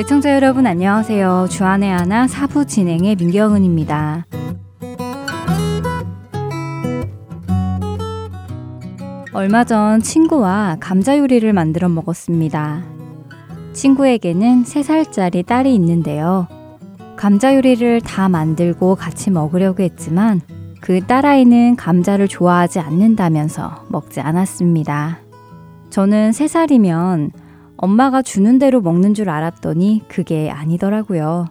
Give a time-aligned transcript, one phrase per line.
[0.00, 1.48] 애청자 여러분 안녕하세요.
[1.50, 4.24] 주안의 하나 사부 진행의 민경은입니다.
[9.34, 12.82] 얼마 전 친구와 감자 요리를 만들어 먹었습니다.
[13.74, 16.48] 친구에게는 3살짜리 딸이 있는데요.
[17.16, 20.40] 감자 요리를 다 만들고 같이 먹으려고 했지만
[20.80, 25.18] 그 딸아이는 감자를 좋아하지 않는다면서 먹지 않았습니다.
[25.90, 27.49] 저는 3살이면
[27.82, 31.46] 엄마가 주는 대로 먹는 줄 알았더니 그게 아니더라고요.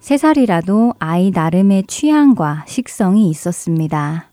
[0.00, 4.30] 3살이라도 아이 나름의 취향과 식성이 있었습니다.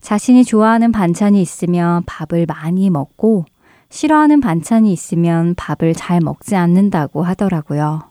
[0.00, 3.44] 자신이 좋아하는 반찬이 있으면 밥을 많이 먹고
[3.90, 8.02] 싫어하는 반찬이 있으면 밥을 잘 먹지 않는다고 하더라고요.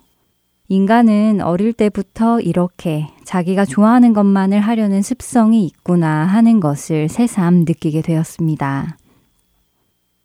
[0.70, 8.96] 인간은 어릴 때부터 이렇게 자기가 좋아하는 것만을 하려는 습성이 있구나 하는 것을 새삼 느끼게 되었습니다.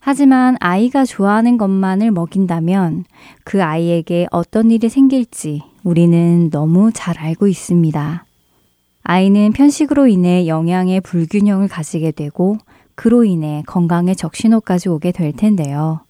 [0.00, 3.04] 하지만 아이가 좋아하는 것만을 먹인다면
[3.44, 8.24] 그 아이에게 어떤 일이 생길지 우리는 너무 잘 알고 있습니다.
[9.02, 12.58] 아이는 편식으로 인해 영양의 불균형을 가지게 되고
[12.94, 16.00] 그로 인해 건강에 적신호까지 오게 될 텐데요.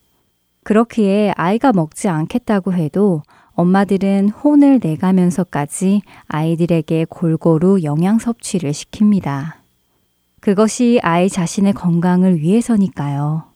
[0.63, 3.23] 그렇기에 아이가 먹지 않겠다고 해도
[3.53, 9.53] 엄마들은 혼을 내가면서까지 아이들에게 골고루 영양 섭취를 시킵니다.
[10.39, 13.48] 그것이 아이 자신의 건강을 위해서니까요.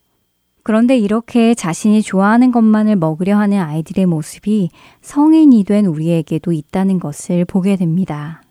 [0.64, 4.69] 그런데 이렇게 자신이 좋아하는 것만을 먹으려 하는 아이들의 모습이
[5.02, 8.42] 성인이 된 우리에게도 있다는 것을 보게 됩니다.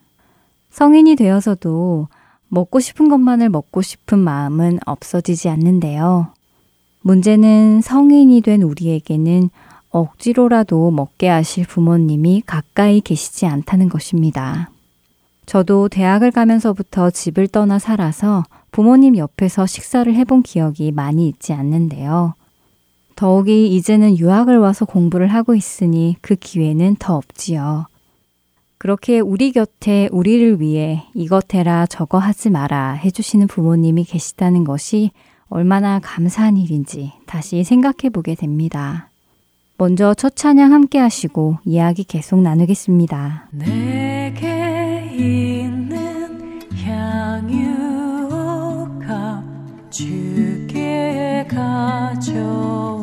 [0.71, 2.09] 성인이 되어서도
[2.49, 6.29] 먹고 싶은 것만을 먹고 싶은 마음은 없어지지 않는데요.
[7.01, 9.49] 문제는 성인이 된 우리에게는
[9.91, 14.71] 억지로라도 먹게 하실 부모님이 가까이 계시지 않다는 것입니다.
[15.47, 22.35] 저도 대학을 가면서부터 집을 떠나 살아서 부모님 옆에서 식사를 해본 기억이 많이 있지 않는데요.
[23.15, 27.87] 더욱이 이제는 유학을 와서 공부를 하고 있으니 그 기회는 더 없지요.
[28.79, 35.13] 그렇게 우리 곁에 우리를 위해 이것 해라 저거 하지 마라 해주시는 부모님이 계시다는 것이
[35.49, 39.11] 얼마나 감사한 일인지 다시 생각해 보게 됩니다.
[39.77, 43.51] 먼저 첫 찬양 함께 하시고 이야기 계속 나누겠습니다.
[49.93, 53.02] 주께 가져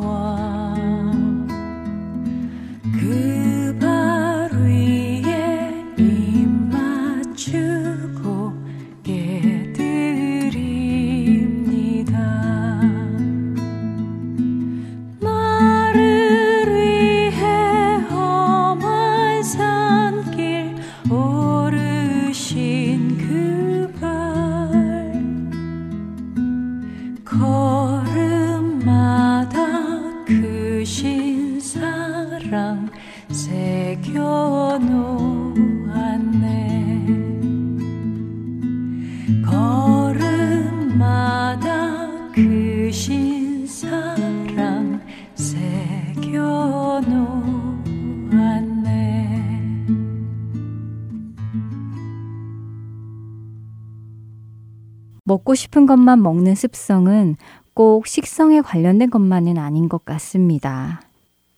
[55.30, 57.36] 먹고 싶은 것만 먹는 습성은
[57.76, 61.02] 꼭 식성에 관련된 것만은 아닌 것 같습니다.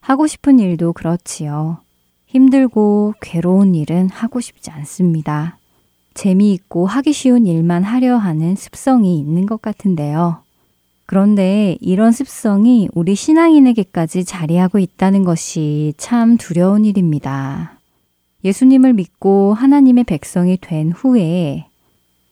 [0.02, 1.78] 하고 싶은 일도 그렇지요.
[2.26, 5.58] 힘들고 괴로운 일은 하고 싶지 않습니다.
[6.14, 10.44] 재미있고 하기 쉬운 일만 하려 하는 습성이 있는 것 같은데요.
[11.06, 17.78] 그런데 이런 습성이 우리 신앙인에게까지 자리하고 있다는 것이 참 두려운 일입니다.
[18.44, 21.68] 예수님을 믿고 하나님의 백성이 된 후에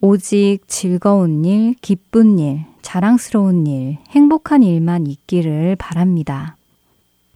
[0.01, 6.55] 오직 즐거운 일, 기쁜 일, 자랑스러운 일, 행복한 일만 있기를 바랍니다.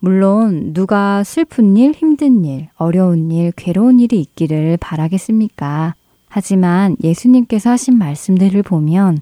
[0.05, 5.95] 물론 누가 슬픈 일, 힘든 일, 어려운 일, 괴로운 일이 있기를 바라겠습니까?
[6.27, 9.19] 하지만 예수님께서 하신 말씀들을 보면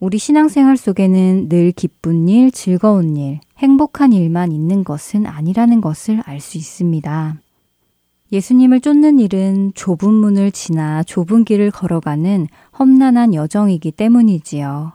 [0.00, 6.40] 우리 신앙생활 속에는 늘 기쁜 일, 즐거운 일, 행복한 일만 있는 것은 아니라는 것을 알
[6.40, 7.36] 수 있습니다.
[8.32, 14.94] 예수님을 쫓는 일은 좁은 문을 지나 좁은 길을 걸어가는 험난한 여정이기 때문이지요.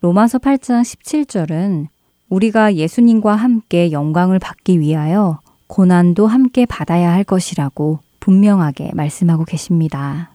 [0.00, 1.91] 로마서 8장 17절은
[2.32, 10.30] 우리가 예수님과 함께 영광을 받기 위하여 고난도 함께 받아야 할 것이라고 분명하게 말씀하고 계십니다.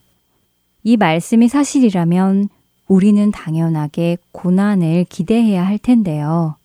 [0.84, 2.50] 이 말씀이 사실이라면
[2.88, 6.56] 우리는 당연하게 고난을 기대해야 할 텐데요.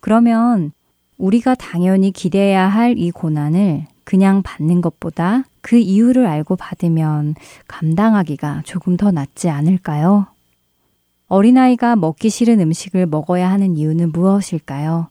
[0.00, 0.72] 그러면
[1.18, 7.34] 우리가 당연히 기대해야 할 이 고난을 그냥 받는 것보다 그 이유를 알고 받으면
[7.68, 10.31] 감당하기가 조금 더 낫지 않을까요?
[11.32, 15.08] 어린아이가 먹기 싫은 음식을 먹어야 하는 이유는 무엇일까요?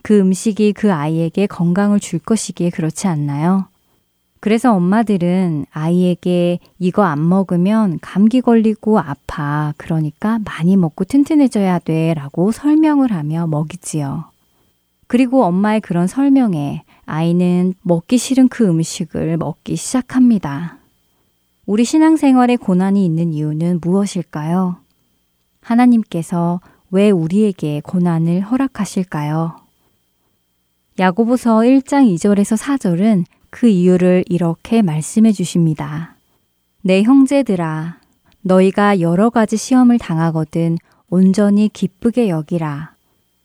[0.00, 3.66] 그 음식이 그 아이에게 건강을 줄 것이기에 그렇지 않나요?
[4.40, 9.74] 그래서 엄마들은 아이에게 이거 안 먹으면 감기 걸리고 아파.
[9.76, 12.14] 그러니까 많이 먹고 튼튼해져야 돼.
[12.14, 14.24] 라고 설명을 하며 먹이지요.
[15.06, 20.78] 그리고 엄마의 그런 설명에 아이는 먹기 싫은 그 음식을 먹기 시작합니다.
[21.66, 24.87] 우리 신앙생활에 고난이 있는 이유는 무엇일까요?
[25.68, 26.60] 하나님께서
[26.90, 29.56] 왜 우리에게 고난을 허락하실까요?
[30.98, 36.16] 야고보서 1장 2절에서 4절은 그 이유를 이렇게 말씀해 주십니다.
[36.82, 37.98] 내 형제들아,
[38.42, 40.78] 너희가 여러 가지 시험을 당하거든
[41.10, 42.94] 온전히 기쁘게 여기라.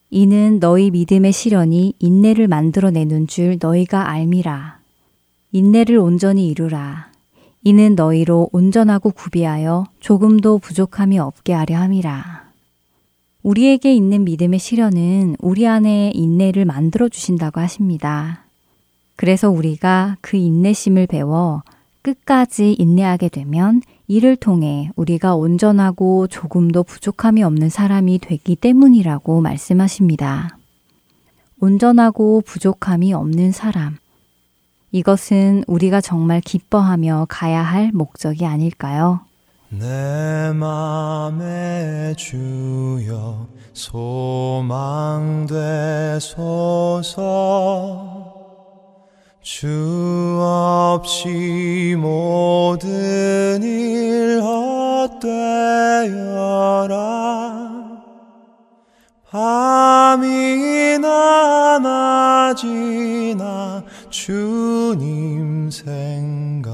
[0.09, 4.79] 이는 너희 믿음의 시련이 인내를 만들어내는 줄 너희가 알미라.
[5.51, 7.12] 인내를 온전히 이루라.
[7.63, 12.43] 이는 너희로 온전하고 구비하여 조금도 부족함이 없게 하려 함이라.
[13.41, 18.45] 우리에게 있는 믿음의 시련은 우리 안에 인내를 만들어 주신다고 하십니다.
[19.15, 21.63] 그래서 우리가 그 인내심을 배워
[22.01, 30.57] 끝까지 인내하게 되면 이를 통해 우리가 온전하고 조금도 부족함이 없는 사람이 되기 때문이라고 말씀하십니다.
[31.61, 34.02] 온전하고 부족함이 없는 사람.
[34.93, 39.21] 이것은 우리가 정말 기뻐하며 가야 할 목적이 아닐까요?
[39.69, 45.49] 내 맘에 주여 소망되소서
[49.41, 55.23] 주 없이 모든 일 헛되어라
[59.31, 61.09] 밤이나
[61.79, 63.72] 낮이나
[64.13, 66.71] 주님 생각.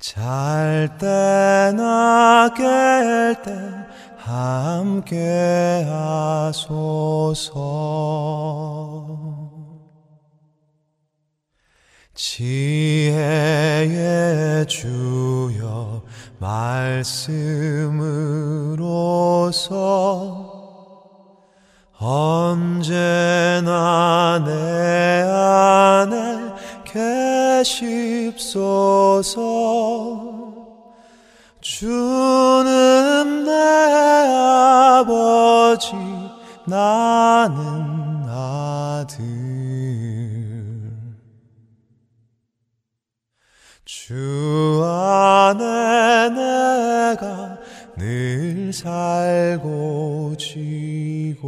[0.00, 3.52] 잘 때나 깰 때
[4.16, 7.52] 함께 하소서.
[12.14, 13.86] 지혜의
[14.66, 16.02] 주여
[16.40, 17.32] 말씀으로서
[22.04, 23.70] 언제나
[24.44, 26.52] 내 안에
[27.62, 28.42] 계십소서.
[31.60, 33.52] 주는 내
[35.04, 35.92] 아버지
[36.66, 39.22] 나는 아들.
[43.84, 47.51] 주 안에 내가
[48.02, 51.42] 늘 살고 지고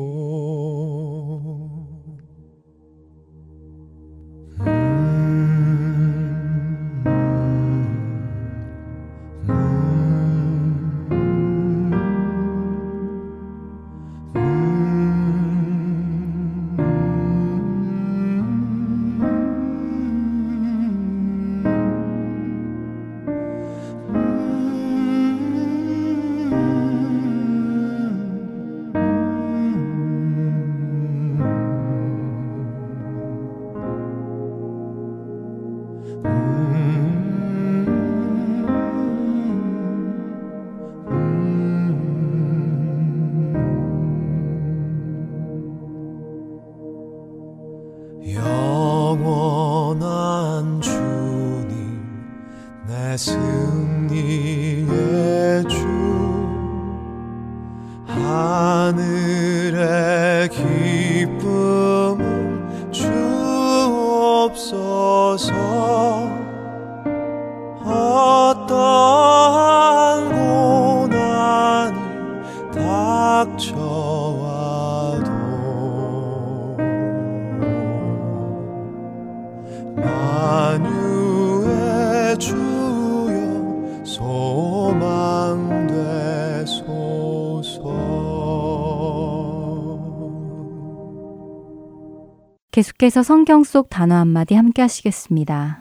[93.05, 95.81] 계속해서 성경 속 단어 한마디 함께 하시겠습니다.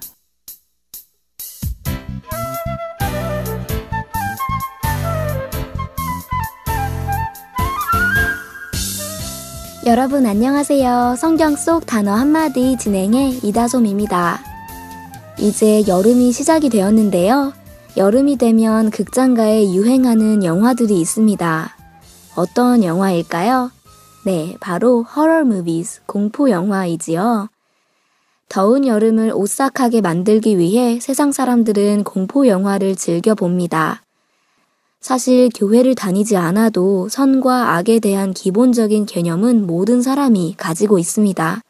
[9.85, 11.15] 여러분 안녕하세요.
[11.17, 14.39] 성경 속 단어 한마디 진행의 이다솜입니다.
[15.39, 17.53] 이제 여름이 시작이 되었는데요.
[17.95, 21.69] 여름이 되면 극장가에 유행하는 영화들이 있습니다.
[22.35, 23.71] 어떤 영화일까요?
[24.25, 27.49] 네, 바로 horror movies, 공포 영화이지요.
[28.47, 34.01] 더운 여름을 오싹하게 만들기 위해 세상 사람들은 공포 영화를 즐겨 봅니다.
[35.01, 41.61] 사실 교회를 다니지 않아도 선과 악에 대한 기본적인 개념은 모든 사람이 가지고 있습니다.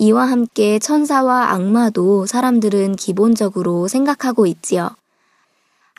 [0.00, 4.90] 이와 함께 천사와 악마도 사람들은 기본적으로 생각하고 있지요.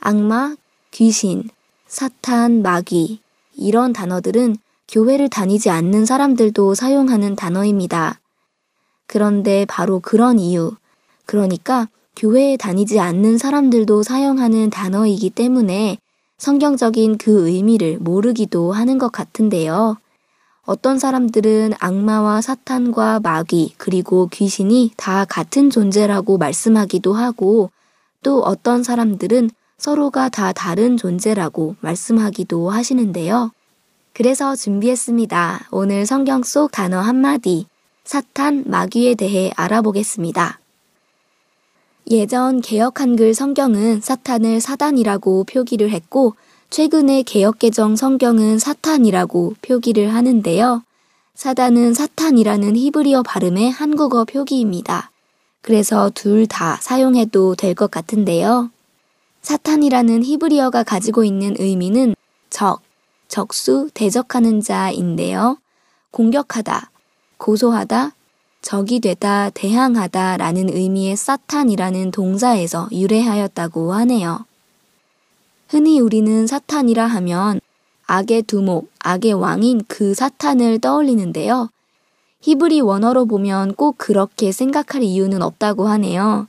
[0.01, 0.58] 악마,
[0.92, 1.50] 귀신,
[1.88, 3.22] 사탄, 마귀,
[3.56, 8.20] 이런 단어들은 교회를 다니지 않는 사람들도 사용하는 단어입니다.
[9.06, 10.75] 그런데 바로 그런 이유,
[11.25, 15.98] 그러니까 교회에 다니지 않는 사람들도 사용하는 단어이기 때문에
[16.38, 19.98] 성경적인 그 의미를 모르기도 하는 것 같은데요.
[20.65, 27.72] 어떤 사람들은 악마와 사탄과 마귀 그리고 귀신이 다 같은 존재라고 말씀하기도 하고
[28.22, 33.51] 또 어떤 사람들은 서로가 다 다른 존재라고 말씀하기도 하시는데요.
[34.17, 35.67] 그래서 준비했습니다.
[35.69, 37.67] 오늘 성경 속 단어 한마디,
[38.03, 40.59] 사탄, 마귀에 대해 알아보겠습니다.
[42.09, 46.33] 예전 개혁 한글 성경은 사탄을 사단이라고 표기를 했고
[46.71, 50.81] 최근의 개혁개정 성경은 사탄이라고 표기를 하는데요.
[51.36, 55.12] 사단은 사탄이라는 히브리어 발음의 한국어 표기입니다.
[55.62, 58.71] 그래서 둘 다 사용해도 될 것 같은데요.
[59.43, 62.15] 사탄이라는 히브리어가 가지고 있는 의미는
[62.50, 62.79] 적,
[63.27, 65.57] 적수, 대적하는 자인데요.
[66.12, 66.91] 공격하다,
[67.38, 68.13] 고소하다,
[68.62, 74.46] 적이 되다, 대항하다 라는 의미의 사탄이라는 동사에서 유래하였다고 하네요.
[75.69, 77.60] 흔히 우리는 사탄이라 하면
[78.07, 81.69] 악의 두목, 악의 왕인 그 사탄을 떠올리는데요.
[82.41, 86.48] 히브리 원어로 보면 꼭 그렇게 생각할 이유는 없다고 하네요.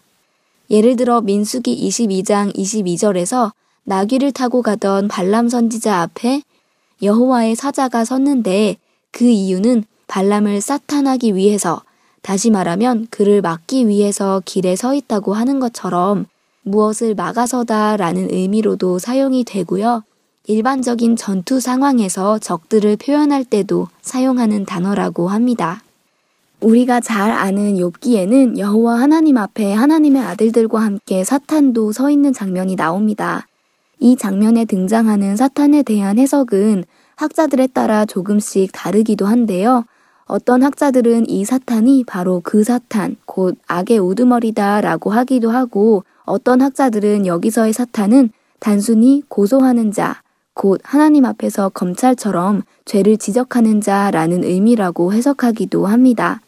[0.71, 3.53] 예를 들어 민수기 22장 22절에서
[3.85, 6.43] 나귀를 타고 가던 발람 선지자 앞에
[7.03, 8.77] 여호와의 사자가 섰는데
[9.11, 11.83] 그 이유는 발람을 사탄하기 위해서
[12.23, 16.27] 다시 말하면 그를 막기 위해서 길에 서 있다고 하는 것처럼
[16.63, 20.05] 무엇을 막아서다 라는 의미로도 사용이 되고요.
[20.47, 25.83] 일반적인 전투 상황에서 적들을 표현할 때도 사용하는 단어라고 합니다.
[26.61, 33.48] 우리가 잘 아는 욥기에는 여호와 하나님 앞에 하나님의 아들들과 함께 사탄도 서 있는 장면이 나옵니다.
[34.01, 36.85] 이 장면에 등장하는 사탄에 대한 해석은
[37.17, 39.85] 학자들에 따라 조금씩 다르기도 한데요.
[40.27, 47.27] 어떤 학자들은 이 사탄이 바로 그 사탄, 곧 악의 우두머리다 라고 하기도 하고 어떤 학자들은
[47.27, 50.21] 여기서의 사탄은 단순히 고소하는 자,
[50.55, 56.41] 곧 하나님 앞에서 검찰처럼 죄를 지적하는 자라는 의미라고 해석하기도 합니다.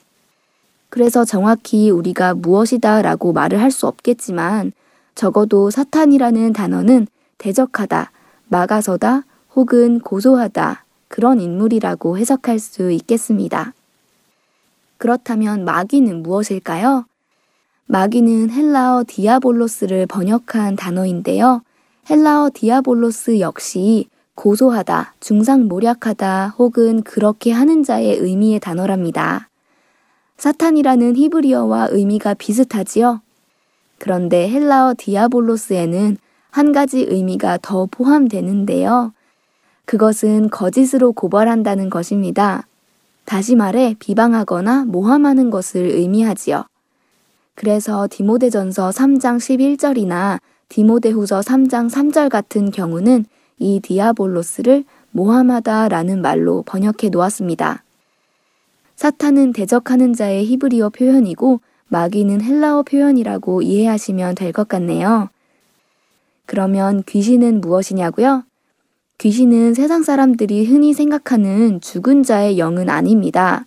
[0.88, 4.72] 그래서 정확히 우리가 무엇이다 라고 말을 할 수 없겠지만
[5.14, 7.06] 적어도 사탄이라는 단어는
[7.40, 8.12] 대적하다,
[8.48, 9.24] 막아서다,
[9.56, 13.72] 혹은 고소하다, 그런 인물이라고 해석할 수 있겠습니다.
[14.98, 17.06] 그렇다면 마귀는 무엇일까요?
[17.86, 21.62] 마귀는 헬라어 디아볼로스를 번역한 단어인데요.
[22.10, 29.48] 헬라어 디아볼로스 역시 고소하다, 중상모략하다 혹은 그렇게 하는 자의 의미의 단어랍니다.
[30.36, 33.22] 사탄이라는 히브리어와 의미가 비슷하지요?
[33.98, 36.18] 그런데 헬라어 디아볼로스에는
[36.50, 39.12] 한 가지 의미가 더 포함되는데요.
[39.84, 42.66] 그것은 거짓으로 고발한다는 것입니다.
[43.24, 46.64] 다시 말해 비방하거나 모함하는 것을 의미하지요.
[47.54, 53.26] 그래서 디모데전서 3장 11절이나 디모데후서 3장 3절 같은 경우는
[53.58, 57.82] 이 디아볼로스를 모함하다라는 말로 번역해 놓았습니다.
[58.96, 65.28] 사탄은 대적하는 자의 히브리어 표현이고 마귀는 헬라어 표현이라고 이해하시면 될 것 같네요.
[66.50, 68.42] 그러면 귀신은 무엇이냐고요?
[69.18, 73.66] 귀신은 세상 사람들이 흔히 생각하는 죽은 자의 영은 아닙니다.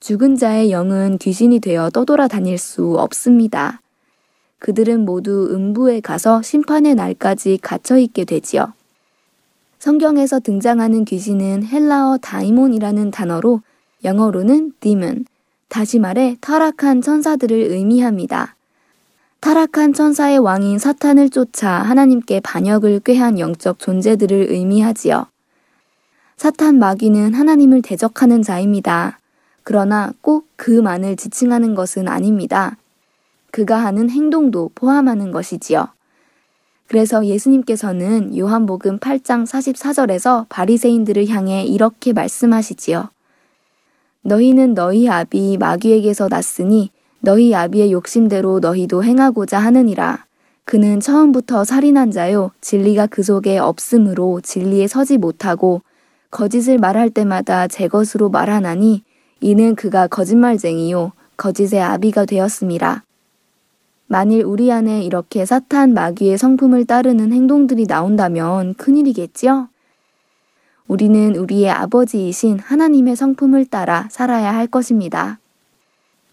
[0.00, 3.82] 죽은 자의 영은 귀신이 되어 떠돌아 다닐 수 없습니다.
[4.60, 8.72] 그들은 모두 음부에 가서 심판의 날까지 갇혀 있게 되지요.
[9.78, 13.60] 성경에서 등장하는 귀신은 헬라어 다이몬이라는 단어로
[14.04, 15.26] 영어로는 demon,
[15.68, 18.56] 다시 말해 타락한 천사들을 의미합니다.
[19.40, 25.26] 타락한 천사의 왕인 사탄을 쫓아 하나님께 반역을 꾀한 영적 존재들을 의미하지요.
[26.36, 29.18] 사탄 마귀는 하나님을 대적하는 자입니다.
[29.62, 32.76] 그러나 꼭 그만을 지칭하는 것은 아닙니다.
[33.50, 35.88] 그가 하는 행동도 포함하는 것이지요.
[36.86, 43.08] 그래서 예수님께서는 요한복음 8장 44절에서 바리새인들을 향해 이렇게 말씀하시지요.
[44.22, 50.24] 너희는 너희 아비 마귀에게서 났으니 너희 아비의 욕심대로 너희도 행하고자 하느니라.
[50.64, 55.82] 그는 처음부터 살인한 자요 진리가 그 속에 없으므로 진리에 서지 못하고
[56.30, 59.02] 거짓을 말할 때마다 제 것으로 말하나니
[59.40, 63.04] 이는 그가 거짓말쟁이요 거짓의 아비가 되었습니다.
[64.06, 69.68] 만일 우리 안에 이렇게 사탄 마귀의 성품을 따르는 행동들이 나온다면 큰일이겠지요?
[70.88, 75.38] 우리는 우리의 아버지이신 하나님의 성품을 따라 살아야 할 것입니다.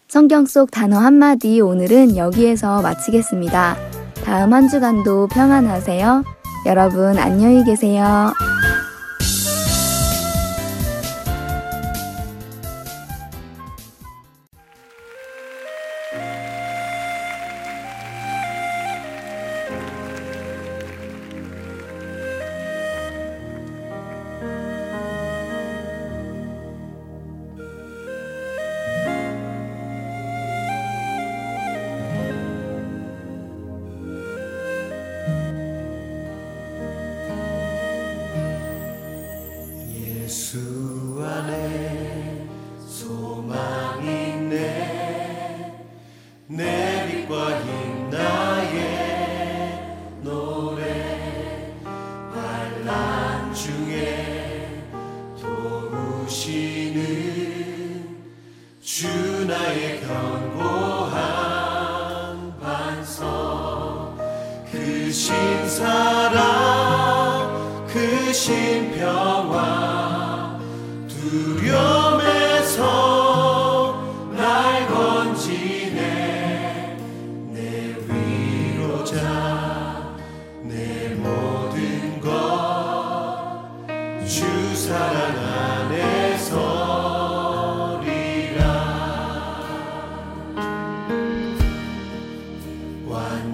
[0.08, 3.76] 성경 속 단어 한마디 오늘은 여기에서 마치겠습니다.
[4.24, 6.24] 다음 한 주간도 평안하세요.
[6.64, 8.32] 여러분 안녕히 계세요.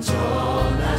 [0.05, 0.99] 진노를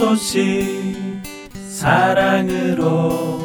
[0.00, 1.20] 소식
[1.68, 3.40] 사랑으로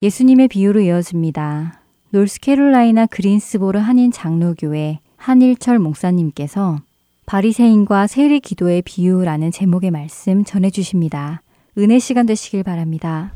[0.01, 1.83] 예수님의 비유로 이어집니다.
[2.09, 6.79] 노스캐롤라이나 그린스보르 한인 장로교회 한일철 목사님께서
[7.27, 11.43] 바리새인과 세리 기도의 비유라는 제목의 말씀 전해 주십니다.
[11.79, 13.33] 은혜 시간 되시길 바랍니다.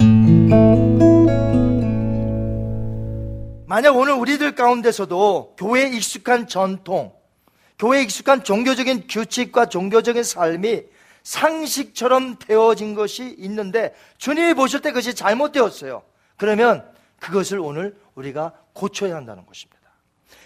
[3.66, 7.12] 만약 오늘 우리들 가운데서도 교회에 익숙한 전통,
[7.78, 10.82] 교회에 익숙한 종교적인 규칙과 종교적인 삶이
[11.22, 16.02] 상식처럼 되어진 것이 있는데 주님이 보실 때 그것이 잘못되었어요.
[16.36, 16.84] 그러면
[17.20, 19.80] 그것을 오늘 우리가 고쳐야 한다는 것입니다.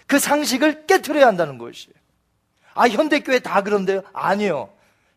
[0.05, 1.95] 그 상식을 깨뜨려야 한다는 것이에요.
[2.75, 4.03] 아, 현대교회 다 그런데요?
[4.13, 4.69] 아니요.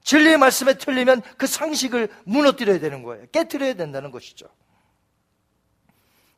[0.02, 3.26] 진리의 말씀에 틀리면 그 상식을 무너뜨려야 되는 거예요.
[3.32, 4.46] 깨뜨려야 된다는 것이죠.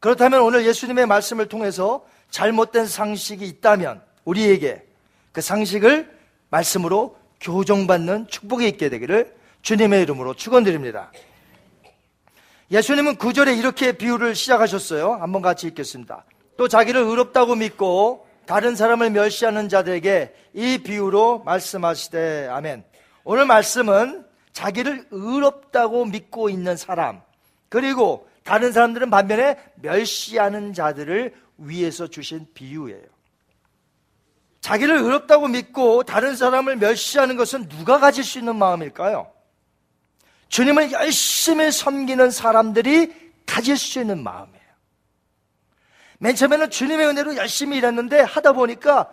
[0.00, 4.84] 그렇다면 오늘 예수님의 말씀을 통해서 잘못된 상식이 있다면 우리에게
[5.32, 6.10] 그 상식을
[6.50, 11.12] 말씀으로 교정받는 축복이 있게 되기를 주님의 이름으로 축원드립니다.
[12.70, 15.14] 예수님은 구절에 이렇게 비유를 시작하셨어요.
[15.14, 16.24] 한번 같이 읽겠습니다.
[16.56, 22.84] 또 자기를 의롭다고 믿고 다른 사람을 멸시하는 자들에게 이 비유로 말씀하시되 아멘.
[23.24, 27.22] 오늘 말씀은 자기를 의롭다고 믿고 있는 사람
[27.68, 33.12] 그리고 다른 사람들은 반면에 멸시하는 자들을 위해서 주신 비유예요.
[34.60, 39.30] 자기를 의롭다고 믿고 다른 사람을 멸시하는 것은 누가 가질 수 있는 마음일까요?
[40.48, 44.62] 주님을 열심히 섬기는 사람들이 가질 수 있는 마음이에요.
[46.18, 49.12] 맨 처음에는 주님의 은혜로 열심히 일했는데 하다 보니까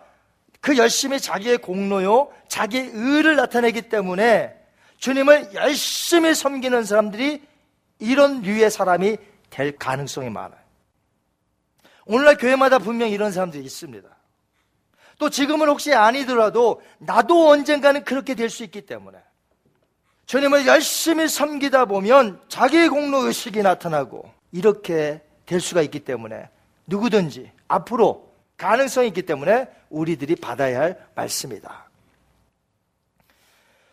[0.61, 4.55] 그 열심히 자기의 공로요, 자기의 의를 나타내기 때문에
[4.97, 7.41] 주님을 열심히 섬기는 사람들이
[7.99, 9.17] 이런 류의 사람이
[9.49, 10.59] 될 가능성이 많아요.
[12.05, 14.09] 오늘날 교회마다 분명 이런 사람들이 있습니다.
[15.17, 19.17] 또 지금은 혹시 아니더라도 나도 언젠가는 그렇게 될 수 있기 때문에
[20.25, 26.49] 주님을 열심히 섬기다 보면 자기의 공로 의식이 나타나고 이렇게 될 수가 있기 때문에
[26.87, 28.28] 누구든지 앞으로
[28.59, 31.89] 가능성이 있기 때문에 우리들이 받아야 할 말씀이다.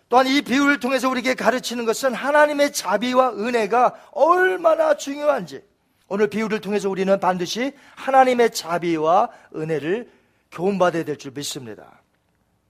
[0.09, 5.64] 또한 이 비유를 통해서 우리에게 가르치는 것은 하나님의 자비와 은혜가 얼마나 중요한지
[6.09, 10.11] 오늘 비유를 통해서 우리는 반드시 하나님의 자비와 은혜를
[10.52, 12.02] 교훈받아야 될 줄 믿습니다.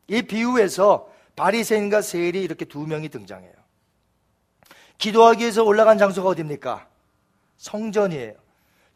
[0.08, 3.52] 이 비유에서 바리새인과 세일이 이렇게 두 명이 등장해요.
[4.98, 6.86] 기도하기 위해서 올라간 장소가 어디입니까?
[7.58, 8.34] 성전이에요.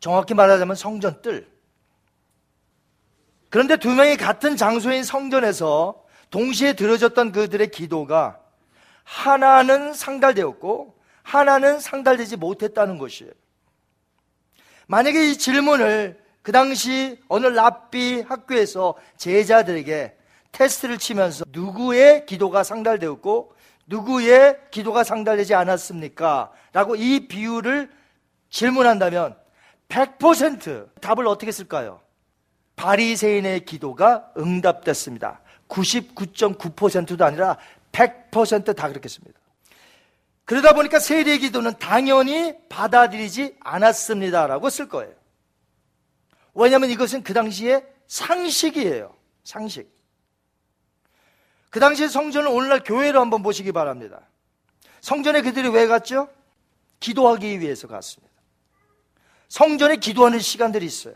[0.00, 1.60] 정확히 말하자면 성전 뜰.
[3.50, 8.38] 그런데 두 명이 같은 장소인 성전에서 동시에 들어졌던 그들의 기도가
[9.02, 13.32] 하나는 상달되었고 하나는 상달되지 못했다는 것이에요.
[14.86, 20.16] 만약에 이 질문을 그 당시 어느 랍비 학교에서 제자들에게
[20.52, 23.54] 테스트를 치면서 누구의 기도가 상달되었고
[23.86, 26.52] 누구의 기도가 상달되지 않았습니까?
[26.72, 27.90] 라고 이 비유를
[28.48, 29.36] 질문한다면
[29.88, 32.00] 100% 답을 어떻게 쓸까요?
[32.81, 35.43] 바리새인의 기도가 응답됐습니다.
[35.69, 37.59] 99.9%도 아니라
[37.93, 39.38] 100%다 그렇게 씁니다.
[40.47, 45.12] 그러다 보니까 세리의 기도는 당연히 받아들이지 않았습니다라고 쓸 거예요.
[46.55, 49.14] 왜냐하면 이것은 그 당시에 상식이에요.
[49.45, 49.95] 상식.
[51.69, 54.23] 그 당시에 성전을 오늘날 교회로 한번 보시기 바랍니다.
[55.03, 56.31] 성전에 그들이 왜 갔죠?
[56.99, 58.35] 기도하기 위해서 갔습니다.
[59.49, 61.14] 성전에 기도하는 시간들이 있어요.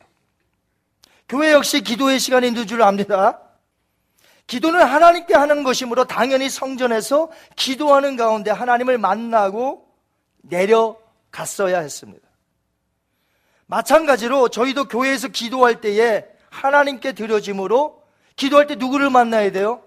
[1.28, 3.40] 교회 역시 기도의 시간이 줄 압니다.
[4.46, 9.88] 기도는 하나님께 하는 것이므로 당연히 성전에서 기도하는 가운데 하나님을 만나고
[10.42, 12.28] 내려갔어야 했습니다.
[13.66, 18.02] 마찬가지로 저희도 교회에서 기도할 때에 하나님께 드려짐으로
[18.37, 19.82] 기도할 때 누구를 만나야 돼요?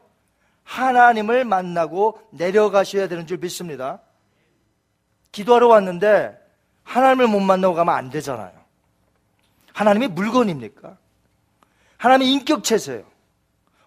[0.63, 4.01] 하나님을 만나고 내려가셔야 되는 줄 믿습니다.
[5.31, 6.35] 기도하러 왔는데
[6.83, 8.51] 하나님을 못 만나고 가면 안 되잖아요.
[9.73, 10.97] 하나님이 물건입니까?
[11.97, 13.03] 하나님의 인격체세요.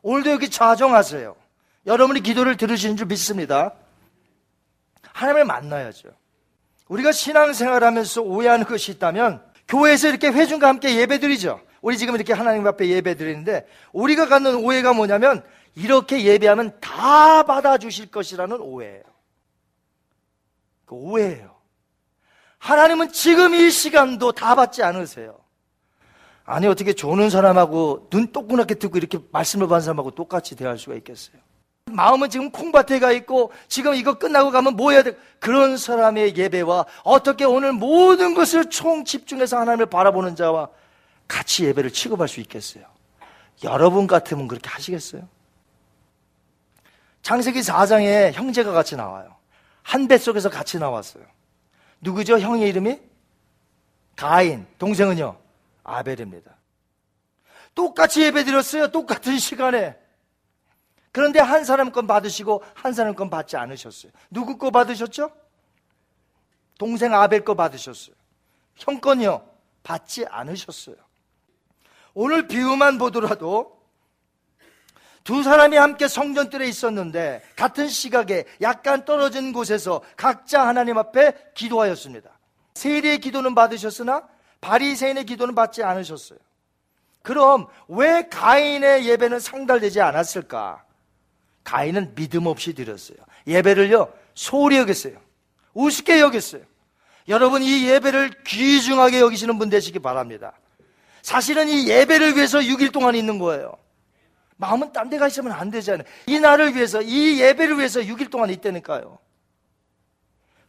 [0.02, 1.36] 오늘도 여기 좌정하세요.
[1.86, 3.72] 여러분이 기도를 들으시는 줄 믿습니다.
[5.12, 6.08] 하나님을 만나야죠.
[6.88, 11.60] 우리가 신앙생활 하면서 오해하는 것이 있다면 교회에서 이렇게 회중과 함께 예배 드리죠.
[11.80, 15.44] 우리 지금 이렇게 하나님 앞에 예배 드리는데 우리가 갖는 오해가 뭐냐면
[15.74, 19.02] 이렇게 예배하면 다 받아주실 것이라는 오해예요.
[20.84, 21.56] 그 오해예요.
[22.58, 25.39] 하나님은 지금 이 시간도 다 받지 않으세요.
[26.50, 31.36] 아니 어떻게 조는 사람하고 눈 똑그랗게 뜨고 이렇게 말씀을 받는 사람하고 똑같이 대할 수가 있겠어요?
[31.86, 35.16] 마음은 지금 콩밭에 가 있고 지금 이거 끝나고 가면 뭐 해야 돼?
[35.38, 40.70] 그런 사람의 예배와 어떻게 오늘 모든 것을 총 집중해서 하나님을 바라보는 자와
[41.28, 42.84] 같이 예배를 취급할 수 있겠어요?
[43.62, 45.28] 여러분 같으면 그렇게 하시겠어요?
[47.22, 49.36] 창세기 4장에 형제가 같이 나와요.
[49.82, 51.22] 한 뱃속에서 같이 나왔어요.
[52.00, 52.40] 누구죠?
[52.40, 52.98] 형의 이름이?
[54.16, 54.66] 가인.
[54.78, 55.49] 동생은요?
[55.82, 56.56] 아벨입니다.
[57.74, 58.88] 똑같이 예배 드렸어요.
[58.88, 59.96] 똑같은 시간에.
[61.12, 64.12] 그런데 한 사람 건 받으시고 한 사람 건 받지 않으셨어요.
[64.30, 65.30] 누구 거 받으셨죠?
[66.78, 68.14] 동생 아벨 거 받으셨어요.
[68.76, 69.46] 형 건요?
[69.82, 70.96] 받지 않으셨어요.
[72.14, 73.80] 오늘 비유만 보더라도
[75.24, 82.30] 두 사람이 함께 성전뜰에 있었는데 같은 시각에 약간 떨어진 곳에서 각자 하나님 앞에 기도하였습니다.
[82.74, 84.26] 세리의 기도는 받으셨으나
[84.60, 86.38] 바리새인의 기도는 받지 않으셨어요.
[87.22, 90.84] 그럼 왜 가인의 예배는 상달되지 않았을까?
[91.64, 93.18] 가인은 믿음 없이 드렸어요.
[93.46, 95.20] 예배를요 소홀히 여겼어요.
[95.74, 96.62] 우습게 여겼어요.
[97.28, 100.52] 여러분 이 예배를 귀중하게 여기시는 분 되시기 바랍니다.
[101.22, 103.74] 사실은 이 예배를 위해서 6일 동안 있는 거예요.
[104.56, 106.04] 마음은 딴 데 가 있으면 안 되잖아요.
[106.26, 109.18] 이 날을 위해서, 이 예배를 위해서 6일 동안 있다니까요.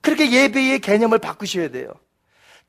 [0.01, 1.93] 그렇게 예배의 개념을 바꾸셔야 돼요.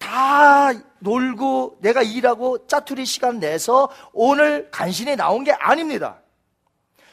[0.02, 6.16] 다 놀고 내가 일하고 짜투리 시간 내서 오늘 간신히 나온 게 아닙니다.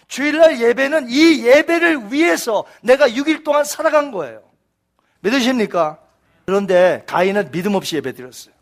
[0.07, 4.41] 주일날 예배는 이 예배를 위해서 내가 6일 동안 살아간 거예요.
[5.19, 5.99] 믿으십니까?
[6.47, 8.55] 그런데 가인은 믿음 없이 예배 드렸어요.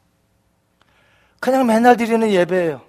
[1.39, 2.81] 그냥 맨날 드리는 예배예요.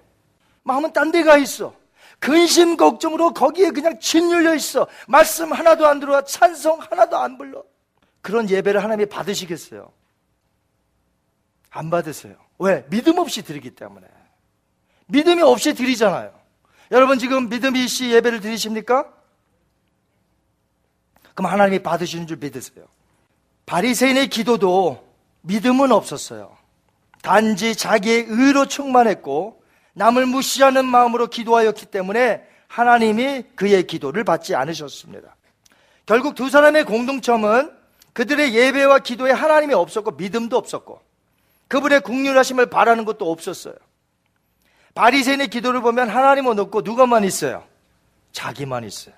[0.63, 1.73] 마음은 딴 데가 있어.
[2.19, 4.87] 근심 걱정으로 거기에 그냥 짓눌려 있어.
[5.07, 7.63] 말씀 하나도 안 들어와 찬송 하나도 안 불러.
[8.21, 9.98] 그런 예배를 하나님이 받으시겠어요?
[11.69, 12.35] 안 받으세요.
[12.57, 12.85] 왜?
[12.89, 14.07] 믿음 없이 드리기 때문에.
[15.07, 16.31] 믿음이 없이 드리잖아요.
[16.91, 19.11] 여러분 지금 믿음이 씨 예배를 드리십니까?
[21.33, 22.85] 그럼 하나님이 받으시는 줄 믿으세요.
[23.65, 25.07] 바리새인의 기도도
[25.41, 26.57] 믿음은 없었어요.
[27.21, 29.61] 단지 자기의 의로 충만했고
[29.93, 35.35] 남을 무시하는 마음으로 기도하였기 때문에 하나님이 그의 기도를 받지 않으셨습니다.
[36.05, 37.71] 결국 두 사람의 공동점은
[38.13, 41.01] 그들의 예배와 기도에 하나님이 없었고 믿음도 없었고
[41.69, 43.75] 그분의 국률하심을 바라는 것도 없었어요.
[44.95, 47.63] 바리새인의 기도를 보면 하나님은 없고 누가만 있어요?
[48.33, 49.15] 자기만 있어요.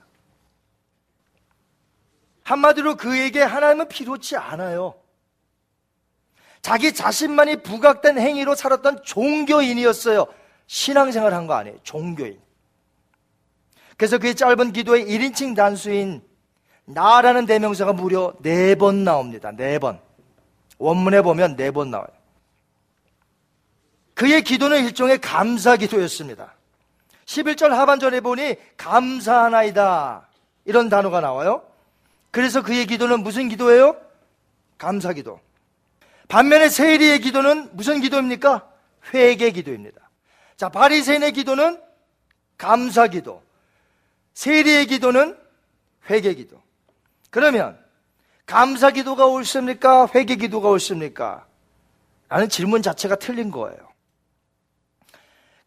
[2.43, 4.95] 한마디로 그에게 하나님은 필요치 않아요.
[6.61, 10.27] 자기 자신만이 부각된 행위로 살았던 종교인이었어요.
[10.67, 11.77] 신앙생활 한 거 아니에요.
[11.83, 12.39] 종교인.
[13.97, 16.21] 그래서 그의 짧은 기도에 1인칭 단수인
[16.85, 19.51] 나라는 대명사가 무려 네번 나옵니다.
[19.55, 19.99] 네 번.
[20.77, 22.07] 원문에 보면 네번 나와요.
[24.21, 26.53] 그의 기도는 일종의 감사 기도였습니다.
[27.25, 30.27] 11절 하반절에 보니 감사하나이다.
[30.65, 31.63] 이런 단어가 나와요.
[32.29, 33.99] 그래서 그의 기도는 무슨 기도예요?
[34.77, 35.39] 감사 기도.
[36.27, 38.69] 반면에 세리의 기도는 무슨 기도입니까?
[39.11, 39.99] 회개 기도입니다.
[40.55, 41.81] 자, 바리새인의 기도는
[42.59, 43.41] 감사 기도.
[44.35, 45.35] 세리의 기도는
[46.11, 46.61] 회개 기도.
[47.31, 47.75] 그러면
[48.45, 50.07] 감사 기도가 옳습니까?
[50.13, 51.47] 회개 기도가 옳습니까?
[52.29, 53.90] 라는 질문 자체가 틀린 거예요.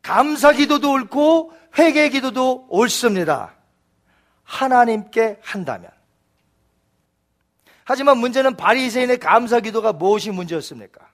[0.04, 3.54] 감사 기도도 옳고 회개 기도도 옳습니다.
[4.44, 5.90] 하나님께 한다면.
[7.84, 11.10] 하지만 문제는 바리새인의 감사 기도가 무엇이 문제였습니까?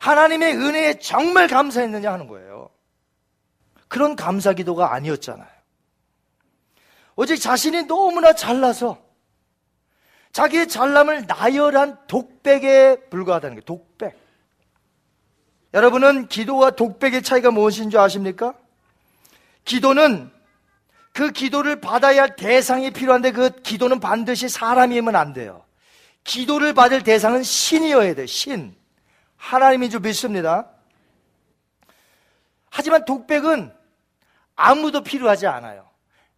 [0.00, 2.70] 하나님의 은혜에 정말 감사했느냐 하는 거예요.
[3.86, 5.48] 그런 감사 기도가 아니었잖아요.
[7.14, 9.00] 오직 자신이 너무나 잘나서
[10.32, 14.27] 자기의 잘남을 나열한 독백에 불과하다는 게 독백.
[15.74, 18.54] 여러분은 기도와 독백의 차이가 무엇인 줄 아십니까?
[19.64, 20.30] 기도는
[21.12, 25.64] 그 기도를 받아야 할 대상이 필요한데 그 기도는 반드시 사람이면 안 돼요.
[26.24, 28.74] 기도를 받을 대상은 신이어야 돼, 신.
[29.36, 30.68] 하나님인 줄 믿습니다.
[32.70, 33.72] 하지만 독백은
[34.54, 35.88] 아무도 필요하지 않아요.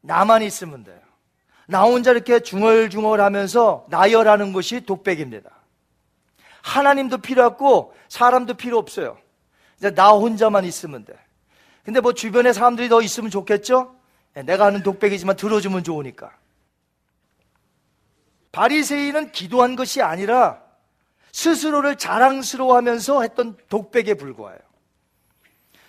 [0.01, 1.01] 나만 있으면 돼요.
[1.67, 5.51] 나 혼자 이렇게 중얼중얼 하면서 나열하는 것이 독백입니다.
[6.63, 9.19] 하나님도 필요 없고 사람도 필요 없어요.
[9.79, 11.15] 이제 나 혼자만 있으면 돼.
[11.85, 13.97] 근데 뭐 주변에 사람들이 더 있으면 좋겠죠?
[14.37, 16.31] 예, 내가 하는 독백이지만 들어주면 좋으니까.
[18.53, 20.63] 바리새인은 기도한 것이 아니라
[21.33, 24.59] 스스로를 자랑스러워하면서 했던 독백에 불과해요.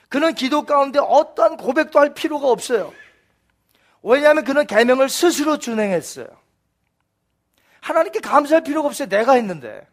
[0.10, 2.94] 그는 기도 가운데 어떠한 고백도 할 필요가 없어요.
[4.04, 6.28] 왜냐하면 그는 계명을 스스로 준행했어요.
[7.82, 9.08] 하나님께 감사할 필요가 없어요.
[9.08, 9.88] 내가 했는데.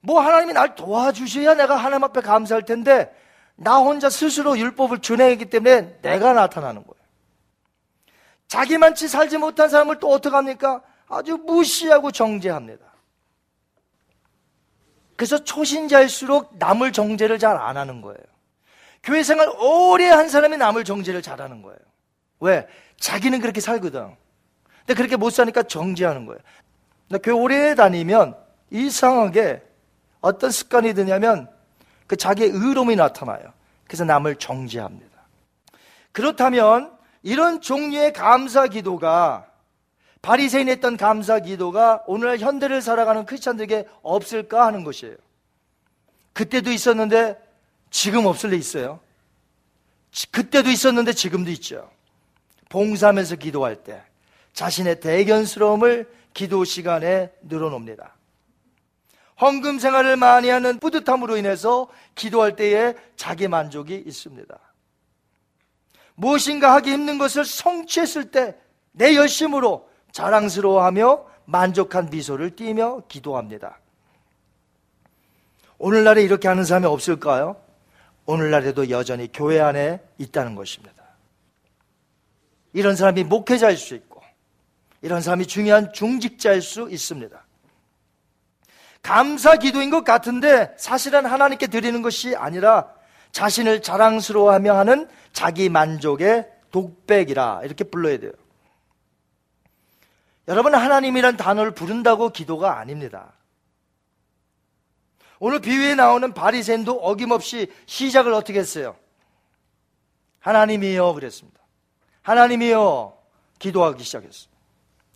[0.00, 3.14] 뭐 하나님이 날 도와주셔야 내가 하나님 앞에 감사할 텐데
[3.56, 7.00] 나 혼자 스스로 율법을 준행했기 때문에 내가 나타나는 거예요.
[8.48, 10.82] 자기만치 살지 못한 사람을 또 어떡합니까?
[11.08, 12.84] 아주 무시하고 정죄합니다.
[15.16, 18.18] 그래서 초신자일수록 남을 정죄를 잘 안 하는 거예요.
[19.02, 21.78] 교회 생활 오래 한 사람이 남을 정죄를 잘 하는 거예요.
[22.40, 22.66] 왜?
[22.98, 24.16] 자기는 그렇게 살거든.
[24.80, 26.40] 근데 그렇게 못 사니까 정죄하는 거예요.
[27.08, 28.34] 나 교회 오래 다니면
[28.70, 29.62] 이상하게
[30.20, 31.48] 어떤 습관이 드냐면
[32.06, 33.52] 그 자기의 의로움이 나타나요.
[33.86, 35.10] 그래서 남을 정죄합니다.
[36.12, 39.46] 그렇다면 이런 종류의 감사 기도가
[40.22, 45.16] 바리새인 했던 감사 기도가 오늘날 현대를 살아가는 크리스천들에게 없을까 하는 것이에요.
[46.32, 47.38] 그때도 있었는데
[47.90, 49.00] 지금 없을 리 있어요.
[50.30, 51.90] 그때도 있었는데 지금도 있죠.
[52.68, 54.02] 봉사하면서 기도할 때
[54.52, 58.14] 자신의 대견스러움을 기도 시간에 늘어놉니다.
[59.40, 64.58] 헌금 생활을 많이 하는 뿌듯함으로 인해서 기도할 때에 자기 만족이 있습니다.
[66.14, 68.56] 무엇인가 하기 힘든 것을 성취했을 때
[68.92, 73.78] 내 열심으로 자랑스러워하며 만족한 미소를 띠며 기도합니다.
[75.78, 77.56] 오늘날에 이렇게 하는 사람이 없을까요?
[78.26, 81.02] 오늘날에도 여전히 교회 안에 있다는 것입니다.
[82.72, 84.20] 이런 사람이 목회자일 수 있고,
[85.02, 87.44] 이런 사람이 중요한 중직자일 수 있습니다.
[89.02, 92.92] 감사 기도인 것 같은데 사실은 하나님께 드리는 것이 아니라
[93.32, 98.32] 자신을 자랑스러워하며 하는 자기 만족의 독백이라 이렇게 불러야 돼요.
[100.48, 103.32] 여러분 하나님이란 단어를 부른다고 기도가 아닙니다.
[105.38, 108.96] 오늘 비유에 나오는 바리새인도 어김없이 시작을 어떻게 했어요?
[110.40, 111.60] 하나님이요 그랬습니다.
[112.22, 113.16] 하나님이요
[113.58, 114.50] 기도하기 시작했어요.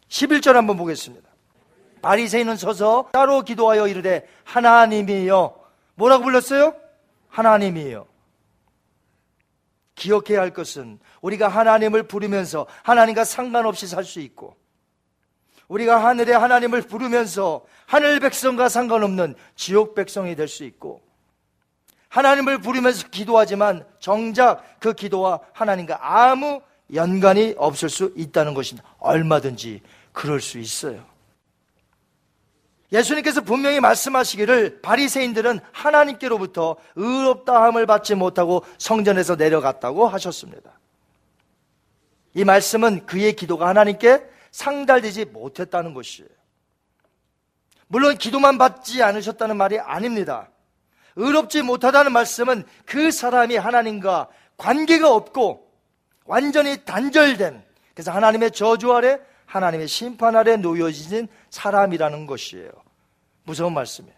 [0.08, 1.28] 11절 한번 보겠습니다.
[2.04, 5.54] 바리새인은 서서 따로 기도하여 이르되 하나님이요
[5.94, 6.74] 뭐라고 불렀어요?
[7.28, 8.06] 하나님이요.
[9.94, 14.56] 기억해야 할 것은 우리가 하나님을 부르면서 하나님과 상관없이 살 수 있고
[15.68, 21.00] 우리가 하늘의 하나님을 부르면서 하늘 백성과 상관없는 지옥 백성이 될 수 있고
[22.10, 26.60] 하나님을 부르면서 기도하지만 정작 그 기도와 하나님과 아무
[26.92, 28.86] 연관이 없을 수 있다는 것입니다.
[28.98, 29.80] 얼마든지
[30.12, 31.13] 그럴 수 있어요.
[32.92, 40.78] 예수님께서 분명히 말씀하시기를 바리새인들은 하나님께로부터 의롭다함을 받지 못하고 성전에서 내려갔다고 하셨습니다.
[42.34, 46.28] 이 말씀은 그의 기도가 하나님께 상달되지 못했다는 것이에요.
[47.86, 50.48] 물론 기도만 받지 않으셨다는 말이 아닙니다.
[51.16, 55.70] 의롭지 못하다는 말씀은 그 사람이 하나님과 관계가 없고
[56.24, 57.62] 완전히 단절된
[57.94, 62.70] 그래서 하나님의 저주 아래 하나님의 심판 아래 놓여진 사람이라는 것이에요.
[63.44, 64.16] 무서운 말씀이에요.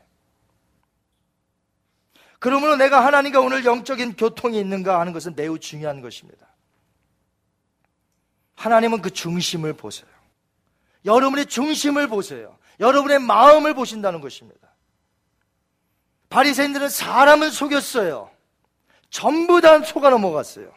[2.38, 6.46] 그러므로 내가 하나님과 오늘 영적인 교통이 있는가 하는 것은 매우 중요한 것입니다.
[8.54, 10.08] 하나님은 그 중심을 보세요.
[11.04, 12.56] 여러분의 중심을 보세요.
[12.80, 14.68] 여러분의 마음을 보신다는 것입니다.
[16.30, 18.30] 바리새인들은 사람을 속였어요.
[19.10, 20.72] 전부 다 속아 넘어갔어요.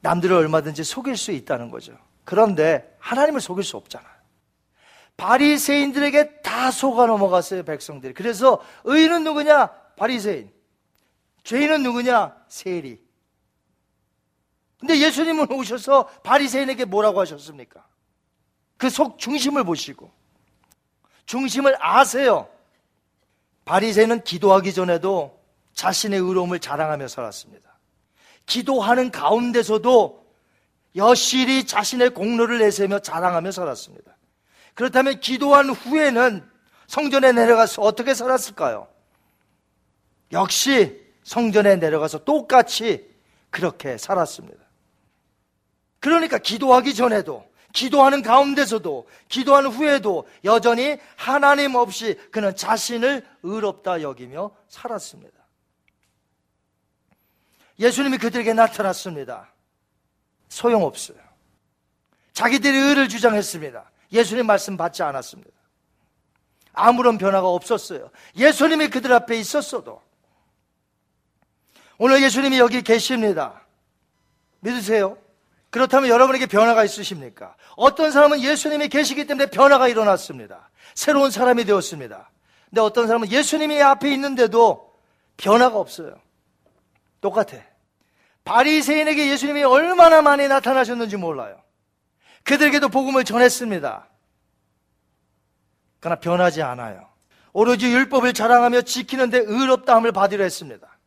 [0.00, 1.96] 남들을 얼마든지 속일 수 있다는 거죠.
[2.24, 4.19] 그런데 하나님을 속일 수 없잖아요.
[5.20, 8.14] 바리새인들에게 다 속아 넘어갔어요, 백성들이.
[8.14, 9.66] 그래서 의인은 누구냐?
[9.96, 10.50] 바리새인.
[11.44, 12.34] 죄인은 누구냐?
[12.48, 13.04] 세리.
[14.78, 17.86] 근데 예수님은 오셔서 바리새인에게 뭐라고 하셨습니까?
[18.78, 20.10] 그 속 중심을 보시고
[21.26, 22.48] 중심을 아세요.
[23.66, 25.38] 바리새인은 기도하기 전에도
[25.74, 27.78] 자신의 의로움을 자랑하며 살았습니다.
[28.46, 30.26] 기도하는 가운데서도
[30.96, 34.16] 여실히 자신의 공로를 내세며 자랑하며 살았습니다.
[34.80, 36.42] 그렇다면 기도한 후에는
[36.86, 38.88] 성전에 내려가서 어떻게 살았을까요?
[40.32, 43.06] 역시 성전에 내려가서 똑같이
[43.50, 44.58] 그렇게 살았습니다.
[45.98, 55.38] 그러니까 기도하기 전에도 기도하는 가운데서도 기도하는 후에도 여전히 하나님 없이 그는 자신을 의롭다 여기며 살았습니다.
[57.78, 59.52] 예수님이 그들에게 나타났습니다.
[60.48, 61.18] 소용없어요.
[62.32, 63.89] 자기들이 의를 주장했습니다.
[64.12, 65.50] 예수님 말씀 받지 않았습니다.
[66.72, 68.10] 아무런 변화가 없었어요.
[68.36, 70.00] 예수님이 그들 앞에 있었어도
[71.98, 73.62] 오늘 예수님이 여기 계십니다.
[74.60, 75.18] 믿으세요?
[75.70, 77.54] 그렇다면 여러분에게 변화가 있으십니까?
[77.76, 80.70] 어떤 사람은 예수님이 계시기 때문에 변화가 일어났습니다.
[80.94, 82.30] 새로운 사람이 되었습니다.
[82.68, 84.92] 근데 어떤 사람은 예수님이 앞에 있는데도
[85.36, 86.20] 변화가 없어요.
[87.20, 87.58] 똑같아.
[88.44, 91.59] 바리새인에게 예수님이 얼마나 많이 나타나셨는지 몰라요.
[92.50, 94.08] 그들에게도 복음을 전했습니다.
[96.00, 97.08] 그러나 변하지 않아요.
[97.52, 100.98] 오로지 율법을 자랑하며 지키는데 의롭다함을 받으려 했습니다.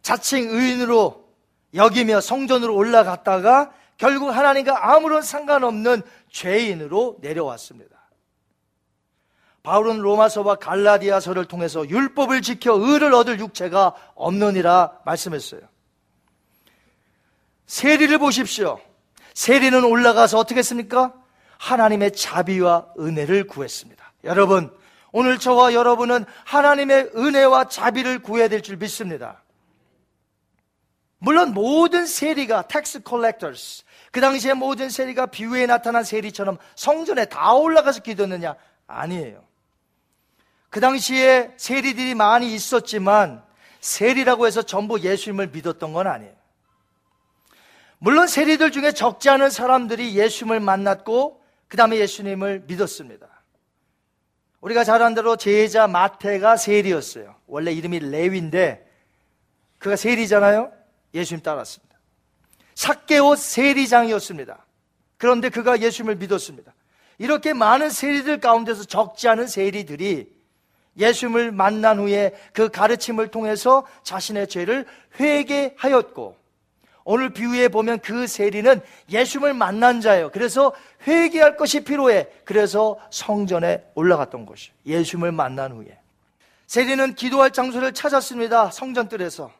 [0.00, 1.28] 자칭 의인으로
[1.74, 7.98] 여기며 성전으로 올라갔다가 결국 하나님과 아무런 상관없는 죄인으로 내려왔습니다.
[9.62, 15.60] 바울은 로마서와 갈라디아서를 통해서 율법을 지켜 의를 얻을 육체가 없느니라 말씀했어요.
[17.66, 18.80] 세리를 보십시오.
[19.38, 21.14] 세리는 올라가서 어떻게 했습니까?
[21.58, 24.12] 하나님의 자비와 은혜를 구했습니다.
[24.24, 24.76] 여러분,
[25.12, 29.44] 오늘 저와 여러분은 하나님의 은혜와 자비를 구해야 될 줄 믿습니다.
[31.18, 38.02] 물론 모든 세리가 tax collectors 그 당시에 모든 세리가 비유에 나타난 세리처럼 성전에 다 올라가서
[38.02, 38.56] 기도했느냐?
[38.88, 39.44] 아니에요.
[40.68, 43.44] 그 당시에 세리들이 많이 있었지만
[43.78, 46.37] 세리라고 해서 전부 예수님을 믿었던 건 아니에요.
[47.98, 53.26] 물론 세리들 중에 적지 않은 사람들이 예수님을 만났고 그 다음에 예수님을 믿었습니다.
[54.60, 57.34] 우리가 잘 아는 대로 제자 마태가 세리였어요.
[57.46, 58.88] 원래 이름이 레위인데
[59.78, 60.72] 그가 세리잖아요.
[61.14, 61.96] 예수님 따랐습니다.
[62.74, 64.64] 삭개오 세리장이었습니다.
[65.16, 66.74] 그런데 그가 예수님을 믿었습니다.
[67.18, 70.32] 이렇게 많은 세리들 가운데서 적지 않은 세리들이
[70.96, 74.86] 예수님을 만난 후에 그 가르침을 통해서 자신의 죄를
[75.18, 76.36] 회개하였고
[77.10, 80.30] 오늘 비유에 보면 그 세리는 예수님을 만난 자예요.
[80.30, 80.74] 그래서
[81.06, 82.28] 회개할 것이 필요해.
[82.44, 84.74] 그래서 성전에 올라갔던 것이에요.
[84.84, 85.98] 예수님을 만난 후에.
[86.66, 88.72] 세리는 기도할 장소를 찾았습니다.
[88.72, 89.50] 성전뜰에서.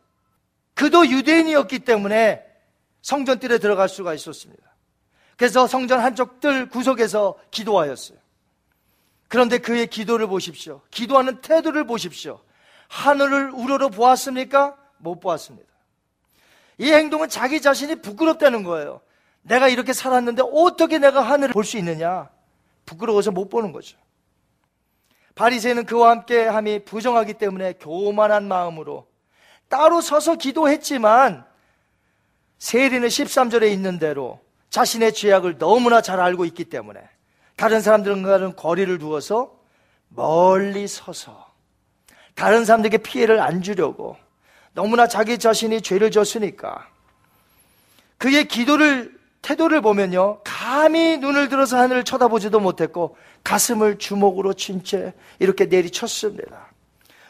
[0.74, 2.44] 그도 유대인이었기 때문에
[3.00, 4.62] 성전뜰에 들어갈 수가 있었습니다.
[5.38, 8.18] 그래서 성전 한쪽 뜰 구석에서 기도하였어요.
[9.26, 10.82] 그런데 그의 기도를 보십시오.
[10.90, 12.40] 기도하는 태도를 보십시오.
[12.88, 14.76] 하늘을 우러러 보았습니까?
[14.98, 15.77] 못 보았습니다.
[16.78, 19.00] 이 행동은 자기 자신이 부끄럽다는 거예요.
[19.42, 22.28] 내가 이렇게 살았는데 어떻게 내가 하늘을 볼 수 있느냐?
[22.86, 23.98] 부끄러워서 못 보는 거죠.
[25.34, 29.06] 바리새는 그와 함께 함이 부정하기 때문에 교만한 마음으로
[29.68, 31.44] 따로 서서 기도했지만
[32.58, 37.00] 세리는 13절에 있는 대로 자신의 죄악을 너무나 잘 알고 있기 때문에
[37.56, 39.56] 다른 사람들과는 거리를 두어서
[40.08, 41.46] 멀리 서서
[42.34, 44.16] 다른 사람들에게 피해를 안 주려고
[44.78, 46.86] 너무나 자기 자신이 죄를 졌으니까.
[48.16, 49.12] 그의 기도를
[49.42, 56.68] 태도를 보면요 감히 눈을 들어서 하늘을 쳐다보지도 못했고 가슴을 주먹으로 친 채 이렇게 내리쳤습니다.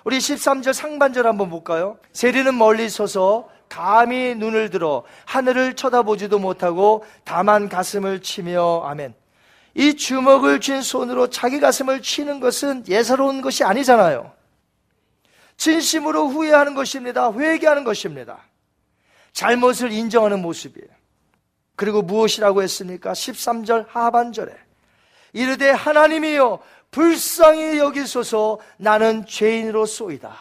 [0.05, 1.97] 우리 13절 상반절 한번 볼까요?
[2.13, 9.15] 세리는 멀리 서서 감히 눈을 들어 하늘을 쳐다보지도 못하고 다만 가슴을 치며 아멘.
[9.75, 14.33] 이 주먹을 쥔 손으로 자기 가슴을 치는 것은 예사로운 것이 아니잖아요
[15.59, 17.31] 진심으로 후회하는 것입니다.
[17.31, 18.39] 회개하는 것입니다.
[19.33, 20.89] 잘못을 인정하는 모습이에요.
[21.77, 23.13] 그리고 무엇이라고 했습니까?
[23.13, 24.53] 13절 하반절에
[25.33, 30.35] 이르되 하나님이여 불쌍히 여기소서 나는 죄인으로 쏘이다.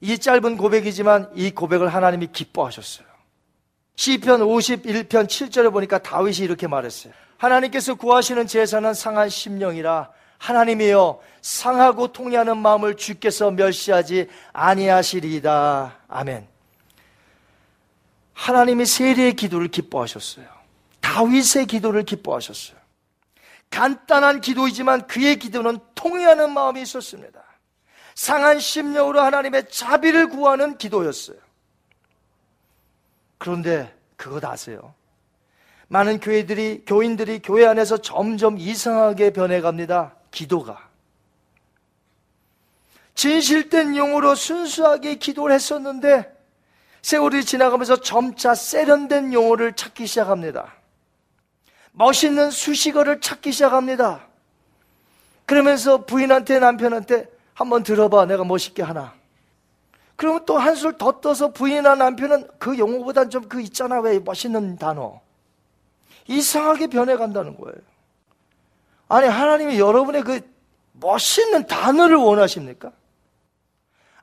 [0.00, 3.06] 이 짧은 고백이지만 이 고백을 하나님이 기뻐하셨어요.
[3.96, 7.12] 시편 51편 7절에 보니까 다윗이 이렇게 말했어요.
[7.38, 15.98] 하나님께서 구하시는 제사는 상한 심령이라 하나님이여 상하고 통해하는 마음을 주께서 멸시하지 아니하시리이다.
[16.08, 16.48] 아멘.
[18.32, 20.46] 하나님이 세리의 기도를 기뻐하셨어요.
[21.00, 22.78] 다윗의 기도를 기뻐하셨어요.
[23.70, 27.42] 간단한 기도이지만 그의 기도는 통해하는 마음이 있었습니다.
[28.14, 31.36] 상한 심령으로 하나님의 자비를 구하는 기도였어요.
[33.38, 34.94] 그런데 그것 아세요?
[35.88, 40.17] 많은 교회들이, 교인들이 교회 안에서 점점 이상하게 변해갑니다.
[40.30, 40.88] 기도가.
[43.14, 46.36] 진실된 용어로 순수하게 기도를 했었는데
[47.02, 50.74] 세월이 지나가면서 점차 세련된 용어를 찾기 시작합니다.
[51.92, 54.26] 멋있는 수식어를 찾기 시작합니다.
[55.46, 59.14] 그러면서 부인한테 남편한테 한번 들어봐 내가 멋있게 하나.
[60.14, 65.20] 그러면 또 한술 더 떠서 부인이나 남편은 그 용어보단 좀 그 있잖아 왜 멋있는 단어.
[66.26, 67.78] 이상하게 변해간다는 거예요.
[69.08, 70.40] 아니, 하나님이 여러분의 그
[70.92, 72.92] 멋있는 단어를 원하십니까?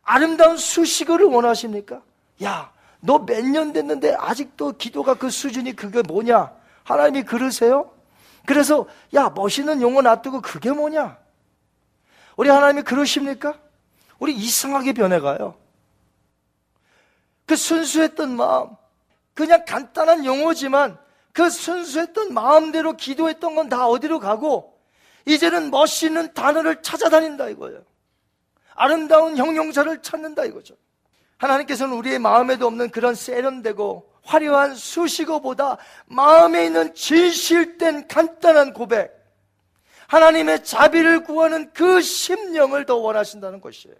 [0.04, 2.02] 아름다운 수식어를 원하십니까?
[2.44, 6.52] 야, 너 몇 년 됐는데 아직도 기도가 그 수준이 그게 뭐냐?
[6.84, 7.92] 하나님이 그러세요?
[8.46, 11.18] 그래서, 야, 멋있는 용어 놔두고 그게 뭐냐?
[12.38, 13.58] 우리 하나님이 그러십니까?
[14.20, 15.56] 우리 이상하게 변해가요.
[17.48, 18.70] 그 순수했던 마음,
[19.34, 20.98] 그냥 간단한 용어지만
[21.34, 24.75] 그 순수했던 마음대로 기도했던 건 다 어디로 가고
[25.26, 27.82] 이제는 멋있는 단어를 찾아다닌다 이거예요.
[28.76, 30.76] 아름다운 형용사를 찾는다 이거죠.
[31.38, 39.14] 하나님께서는 우리의 마음에도 없는 그런 세련되고 화려한 수식어보다 마음에 있는 진실된 간단한 고백,
[40.08, 43.96] 하나님의 자비를 구하는 그 심령을 더 원하신다는 것이에요.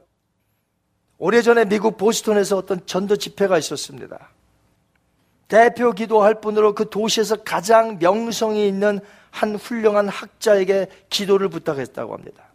[1.18, 4.30] 오래전에 미국 보스턴에서 어떤 전도 집회가 있었습니다.
[5.48, 9.00] 대표 기도할 분으로 그 도시에서 가장 명성이 있는
[9.36, 12.46] 한 훌륭한 학자에게 기도를 부탁했다고 합니다.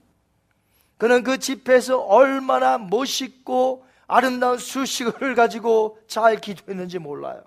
[0.97, 7.45] 그는 그 집회에서 얼마나 멋있고 아름다운 수식어를 가지고 잘 기도했는지 몰라요.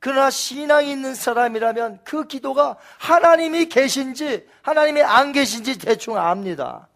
[0.00, 6.88] 그러나 신앙이 있는 사람이라면 그 기도가 하나님이 계신지 하나님이 안 계신지 대충 압니다.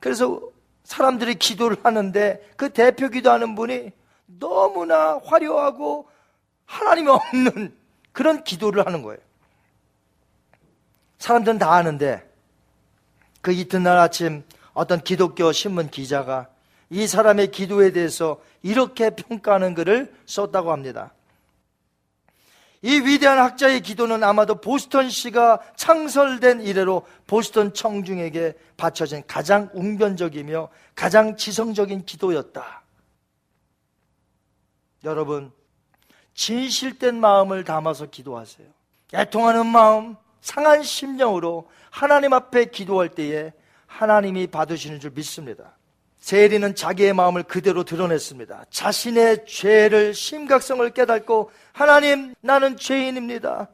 [0.00, 0.40] 그래서
[0.82, 3.92] 사람들이 기도를 하는데 그 대표 기도하는 분이
[4.26, 6.08] 너무나 화려하고
[6.64, 7.85] 하나님이 없는
[8.16, 9.20] 그런 기도를 하는 거예요.
[11.18, 12.26] 사람들은 다 아는데
[13.42, 14.42] 그 이튿날 아침
[14.72, 16.48] 어떤 기독교 신문 기자가
[16.88, 21.12] 이 사람의 기도에 대해서 이렇게 평가하는 글을 썼다고 합니다.
[22.80, 32.06] 이 위대한 학자의 기도는 아마도 보스턴시가 창설된 이래로 보스턴 청중에게 바쳐진 가장 웅변적이며 가장 지성적인
[32.06, 32.82] 기도였다.
[35.04, 35.52] 여러분,
[36.36, 38.68] 진실된 마음을 담아서 기도하세요.
[39.12, 43.52] 애통하는 마음, 상한 심령으로 하나님 앞에 기도할 때에
[43.86, 45.76] 하나님이 받으시는 줄 믿습니다.
[46.18, 48.66] 세리는 자기의 마음을 그대로 드러냈습니다.
[48.70, 53.68] 자신의 죄를 심각성을 깨닫고 하나님 나는 죄인입니다.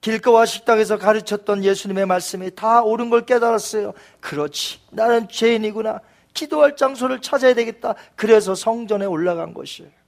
[0.00, 3.92] 길거와 식당에서 가르쳤던 예수님의 말씀이 다 옳은 걸 깨달았어요.
[4.20, 4.80] 그렇지.
[4.90, 6.00] 나는 죄인이구나.
[6.32, 7.94] 기도할 장소를 찾아야 되겠다.
[8.16, 9.99] 그래서 성전에 올라간 것이에요.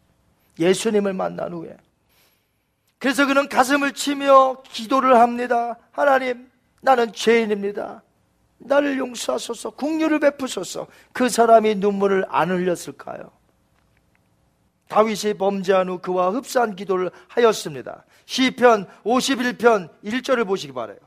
[0.59, 1.77] 예수님을 만난 후에.
[2.99, 5.77] 그래서 그는 가슴을 치며 기도를 합니다.
[5.91, 6.51] 하나님,
[6.81, 8.03] 나는 죄인입니다.
[8.59, 10.87] 나를 용서하소서, 국류를 베푸소서.
[11.13, 13.31] 그 사람이 눈물을 안 흘렸을까요?
[14.89, 18.05] 다윗이 범죄한 후 그와 흡사한 기도를 하였습니다.
[18.27, 20.99] 시편 51편 1절을 보시기 바래요.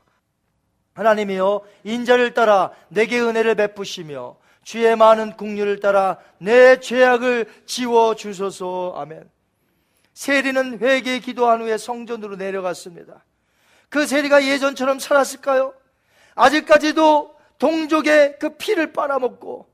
[0.94, 8.94] 하나님이여 인자를 따라 내게 은혜를 베푸시며 주의 많은 국류를 따라 내 죄악을 지워 주소서.
[8.96, 9.35] 아멘.
[10.16, 13.22] 세리는 회개 기도한 후에 성전으로 내려갔습니다.
[13.90, 15.74] 그 세리가 예전처럼 살았을까요?
[16.34, 19.68] 아직까지도 동족의 그 피를 빨아먹고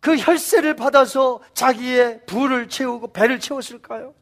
[0.00, 4.12] 그 혈세를 받아서 자기의 부를 채우고 배를 채웠을까요?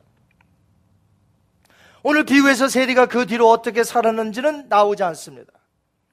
[2.05, 5.53] 오늘 비유에서 세리가 그 뒤로 어떻게 살았는지는 나오지 않습니다.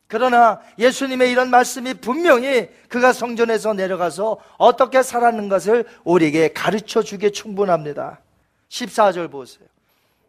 [0.07, 8.21] 그러나 예수님의 이런 말씀이 분명히 그가 성전에서 내려가서 어떻게 살았는 것을 우리에게 가르쳐 주기에 충분합니다.
[8.69, 9.67] 14절 보세요.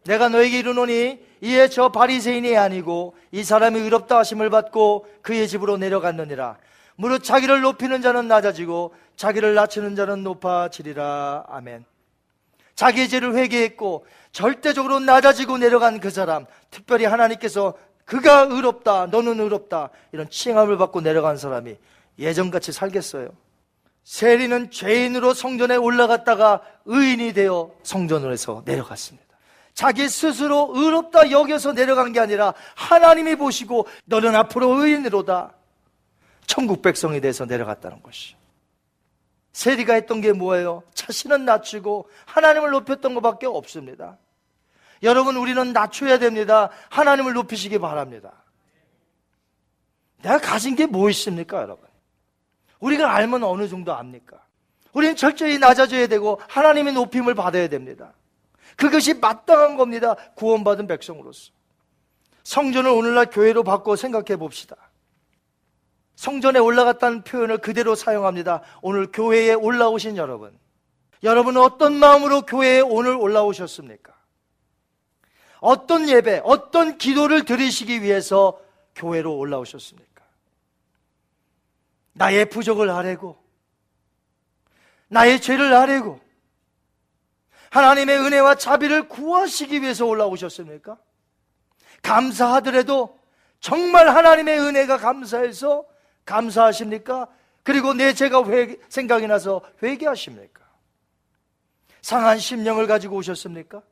[0.05, 6.57] 내가 너에게 이르노니 이에 저 바리새인이 아니고 이 사람이 의롭다 하심을 받고 그의 집으로 내려갔느니라.
[6.97, 11.45] 무릇 자기를 높이는 자는 낮아지고 자기를 낮추는 자는 높아지리라.
[11.49, 11.85] 아멘.
[12.75, 17.75] 자기의 죄를 회개했고 절대적으로 낮아지고 내려간 그 사람, 특별히 하나님께서
[18.05, 21.77] 그가 의롭다, 너는 의롭다 이런 칭함을 받고 내려간 사람이
[22.19, 23.29] 예전같이 살겠어요.
[24.09, 29.29] 세리는 죄인으로 성전에 올라갔다가 의인이 되어 성전으로서 내려갔습니다.
[29.75, 35.53] 자기 스스로 의롭다 여겨서 내려간 게 아니라 하나님이 보시고 너는 앞으로 의인으로다.
[36.47, 38.35] 천국 백성이 돼서 내려갔다는 것이.
[39.53, 40.85] 세리가 했던 게 뭐예요?
[40.95, 44.17] 자신은 낮추고 하나님을 높였던 것밖에 없습니다.
[45.03, 46.71] 여러분, 우리는 낮춰야 됩니다.
[46.89, 48.33] 하나님을 높이시기 바랍니다.
[50.23, 51.88] 내가 가진 게 뭐 있습니까, 여러분?
[52.81, 54.39] 우리가 알면 어느 정도 압니까?
[54.93, 58.13] 우리는 철저히 낮아져야 되고 하나님의 높임을 받아야 됩니다.
[58.77, 60.15] 그것이 마땅한 겁니다.
[60.37, 61.53] 구원받은 백성으로서.
[62.45, 64.77] 성전을 오늘날 교회로 바꿔 생각해 봅시다.
[66.17, 68.63] 성전에 올라갔다는 표현을 그대로 사용합니다.
[68.83, 70.59] 오늘 교회에 올라오신 여러분.
[71.23, 74.15] 여러분은 어떤 마음으로 교회에 오늘 올라오셨습니까?
[75.61, 78.61] 어떤 예배, 어떤 기도를 드리시기 위해서
[78.95, 80.08] 교회로 올라오셨습니까?
[82.19, 83.39] 나의 부족을 아뢰고,
[85.07, 86.21] 나의 죄를 아뢰고,
[87.71, 90.99] 하나님의 은혜와 자비를 구하시기 위해서 올라오셨습니까?
[92.03, 93.19] 감사하더라도
[93.61, 95.85] 정말 하나님의 은혜가 감사해서
[96.25, 97.29] 감사하십니까?
[97.63, 100.65] 그리고 내 죄가 회, 생각이 나서 회개하십니까?
[102.03, 103.83] 상한 심령을 가지고 오셨습니까?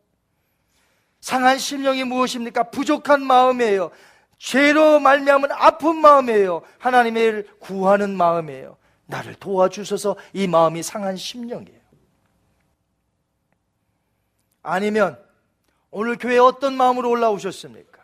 [1.21, 2.71] 상한 심령이 무엇입니까?
[2.71, 3.91] 부족한 마음이에요.
[4.39, 6.63] 죄로 말미암은 아픈 마음이에요.
[6.79, 8.77] 하나님의 구하는 마음이에요.
[9.07, 11.81] 나를 도와주셔서 이 마음이 상한 심령이에요.
[14.63, 15.19] 아니면
[15.91, 18.03] 오늘 교회에 어떤 마음으로 올라오셨습니까?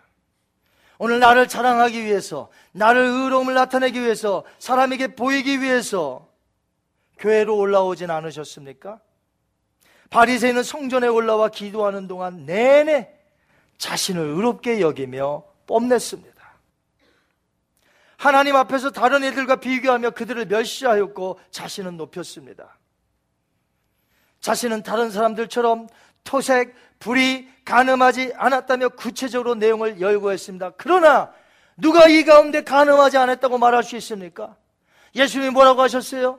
[0.99, 6.29] 오늘 나를 자랑하기 위해서, 나를 의로움을 나타내기 위해서, 사람에게 보이기 위해서
[7.19, 9.01] 교회로 올라오진 않으셨습니까?
[10.11, 13.13] 바리새인은 성전에 올라와 기도하는 동안 내내
[13.79, 16.33] 자신을 의롭게 여기며 뽐냈습니다.
[18.17, 22.79] 하나님 앞에서 다른 애들과 비교하며 그들을 멸시하였고 자신은 높였습니다.
[24.41, 25.89] 자신은 다른 사람들처럼
[26.25, 30.75] 토색, 불이 가늠하지 않았다며 구체적으로 내용을 열거했습니다.
[30.77, 31.33] 그러나
[31.77, 34.57] 누가 이 가운데 가늠하지 않았다고 말할 수 있습니까?
[35.15, 36.39] 예수님이 뭐라고 하셨어요?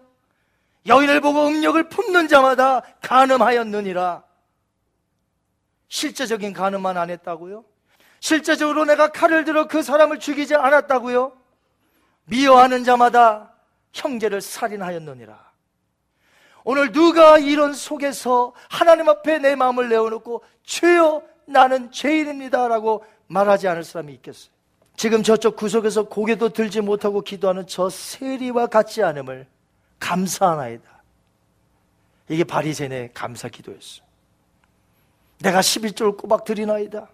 [0.86, 4.24] 여인을 보고 음력을 품는 자마다 가늠하였느니라.
[5.88, 7.66] 실제적인 가늠만 안 했다고요?
[8.24, 11.34] 실제적으로 내가 칼을 들어 그 사람을 죽이지 않았다고요?
[12.24, 13.52] 미워하는 자마다
[13.92, 15.52] 형제를 살인하였느니라.
[16.64, 24.14] 오늘 누가 이런 속에서 하나님 앞에 내 마음을 내어놓고 주여 나는 죄인입니다라고 말하지 않을 사람이
[24.14, 24.54] 있겠어요?
[24.96, 29.46] 지금 저쪽 구석에서 고개도 들지 못하고 기도하는 저 세리와 같지 않음을
[30.00, 30.90] 감사하나이다.
[32.30, 34.02] 이게 바리새인의 감사 기도였어.
[35.40, 37.10] 내가 11조를 꼬박 드리나이다.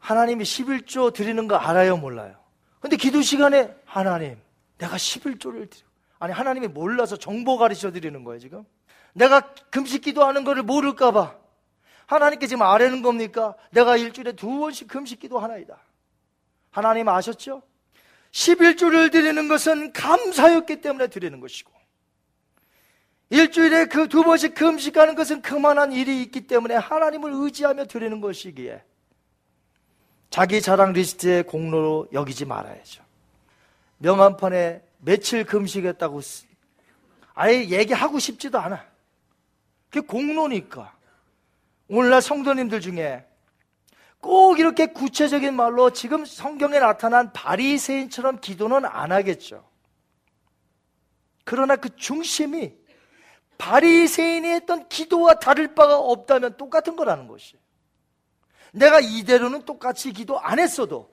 [0.00, 2.34] 하나님이 11조 드리는 거 알아요, 몰라요?
[2.80, 4.40] 근데 기도 시간에 하나님,
[4.78, 5.84] 내가 11조를 드려.
[6.18, 8.64] 아니, 하나님이 몰라서 정보 가르쳐 드리는 거예요, 지금?
[9.12, 11.36] 내가 금식 기도하는 거를 모를까봐.
[12.06, 13.54] 하나님께 지금 아뢰는 겁니까?
[13.70, 15.78] 내가 일주일에 두 번씩 금식 기도 하나이다.
[16.70, 17.62] 하나님 아셨죠?
[18.32, 21.70] 11조를 드리는 것은 감사였기 때문에 드리는 것이고,
[23.30, 28.82] 일주일에 그 두 번씩 금식하는 것은 그만한 일이 있기 때문에 하나님을 의지하며 드리는 것이기에,
[30.30, 33.02] 자기 자랑 리스트의 공로로 여기지 말아야죠.
[33.98, 36.20] 명함판에 며칠 금식했다고
[37.34, 38.84] 아예 얘기하고 싶지도 않아.
[39.90, 40.96] 그게 공로니까.
[41.88, 43.26] 오늘날 성도님들 중에
[44.20, 49.68] 꼭 이렇게 구체적인 말로 지금 성경에 나타난 바리새인처럼 기도는 안 하겠죠.
[51.44, 52.72] 그러나 그 중심이
[53.58, 57.59] 바리새인이 했던 기도와 다를 바가 없다면 똑같은 거라는 것이에요.
[58.72, 61.10] 내가 이대로는 똑같이 기도 안 했어도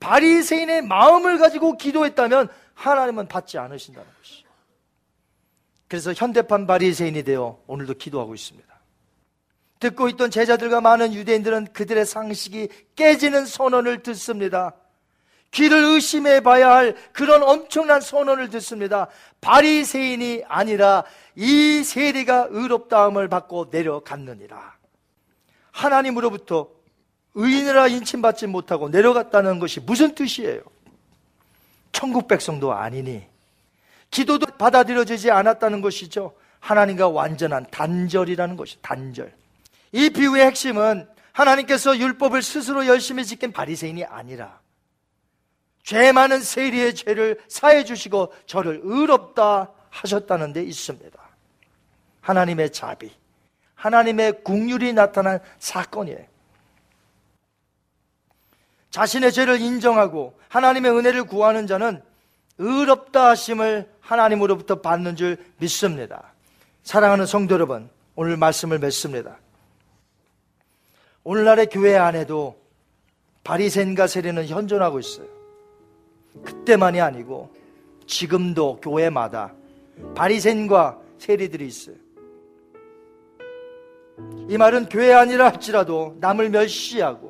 [0.00, 4.46] 바리새인의 마음을 가지고 기도했다면 하나님은 받지 않으신다는 것이죠.
[5.88, 8.66] 그래서 현대판 바리새인이 되어 오늘도 기도하고 있습니다.
[9.78, 14.74] 듣고 있던 제자들과 많은 유대인들은 그들의 상식이 깨지는 선언을 듣습니다.
[15.52, 19.08] 귀를 의심해 봐야 할 그런 엄청난 선언을 듣습니다.
[19.40, 24.76] 바리새인이 아니라 이 세리가 의롭다함을 받고 내려갔느니라.
[25.70, 26.75] 하나님으로부터
[27.36, 30.62] 의인이라 인침받지 못하고 내려갔다는 것이 무슨 뜻이에요?
[31.92, 33.26] 천국 백성도 아니니
[34.10, 36.34] 기도도 받아들여지지 않았다는 것이죠.
[36.60, 39.32] 하나님과 완전한 단절이라는 것이 단절.
[39.92, 44.58] 이 비유의 핵심은 하나님께서 율법을 스스로 열심히 지킨 바리새인이 아니라
[45.82, 51.18] 죄 많은 세리의 죄를 사해 주시고 저를 의롭다 하셨다는 데 있습니다.
[52.22, 53.12] 하나님의 자비,
[53.74, 56.35] 하나님의 국률이 나타난 사건이에요.
[58.96, 62.00] 자신의 죄를 인정하고 하나님의 은혜를 구하는 자는
[62.56, 66.32] 의롭다 하심을 하나님으로부터 받는 줄 믿습니다.
[66.82, 69.36] 사랑하는 성도 여러분, 오늘 말씀을 맺습니다.
[71.24, 72.58] 오늘날의 교회 안에도
[73.44, 75.26] 바리새인과 세리는 현존하고 있어요.
[76.42, 77.54] 그때만이 아니고
[78.06, 79.52] 지금도 교회마다
[80.14, 81.96] 바리새인과 세리들이 있어요.
[84.48, 87.25] 이 말은 교회 아니라 할지라도 남을 멸시하고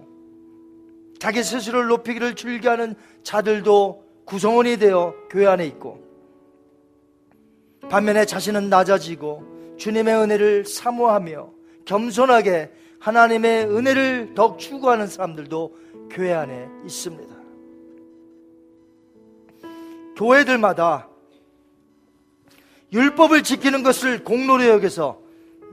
[1.18, 6.04] 자기 스스로를 높이기를 즐겨하는 자들도 구성원이 되어 교회 안에 있고
[7.88, 11.50] 반면에 자신은 낮아지고 주님의 은혜를 사모하며
[11.84, 15.76] 겸손하게 하나님의 은혜를 더욱 추구하는 사람들도
[16.10, 17.34] 교회 안에 있습니다.
[20.16, 21.08] 교회들마다
[22.92, 25.20] 율법을 지키는 것을 공로로 여겨서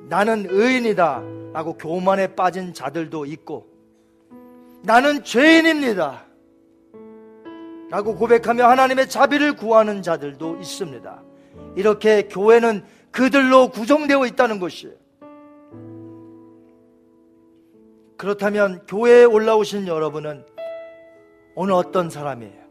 [0.09, 1.23] 나는 의인이다
[1.53, 3.72] 라고 교만에 빠진 자들도 있고
[4.83, 6.25] 나는 죄인입니다.
[7.89, 11.23] 라고 고백하며 하나님의 자비를 구하는 자들도 있습니다.
[11.77, 14.95] 이렇게 교회는 그들로 구성되어 있다는 것이에요.
[18.17, 20.45] 그렇다면 교회에 올라오신 여러분은
[21.55, 22.63] 오늘 어떤 사람이에요?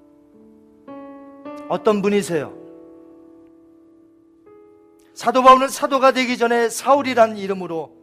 [1.68, 2.52] 어떤 분이세요?
[5.14, 8.01] 사도 바울은 사도가 되기 전에 사울이란 이름으로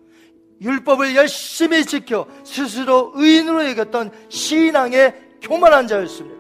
[0.62, 6.40] 율법을 열심히 지켜 스스로 의인으로 여겼던 신앙의 교만한 자였습니다.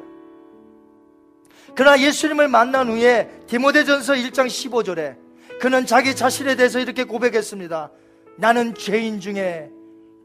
[1.75, 5.15] 그러나 예수님을 만난 후에 디모데전서 1장 15절에
[5.59, 7.91] 그는 자기 자신에 대해서 이렇게 고백했습니다.
[8.37, 9.69] 나는 죄인 중에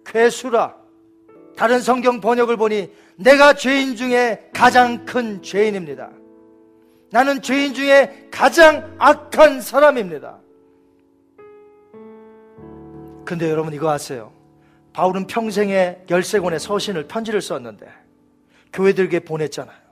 [0.05, 0.75] 괴수라.
[1.57, 6.11] 다른 성경 번역을 보니 내가 죄인 중에 가장 큰 죄인입니다.
[7.11, 10.41] 나는 죄인 중에 가장 악한 사람입니다.
[13.25, 14.33] 근데 여러분 이거 아세요?
[14.93, 17.89] 바울은 평생에 열세 권의 서신을 편지를 썼는데
[18.73, 19.85] 교회들에게 보냈잖아요.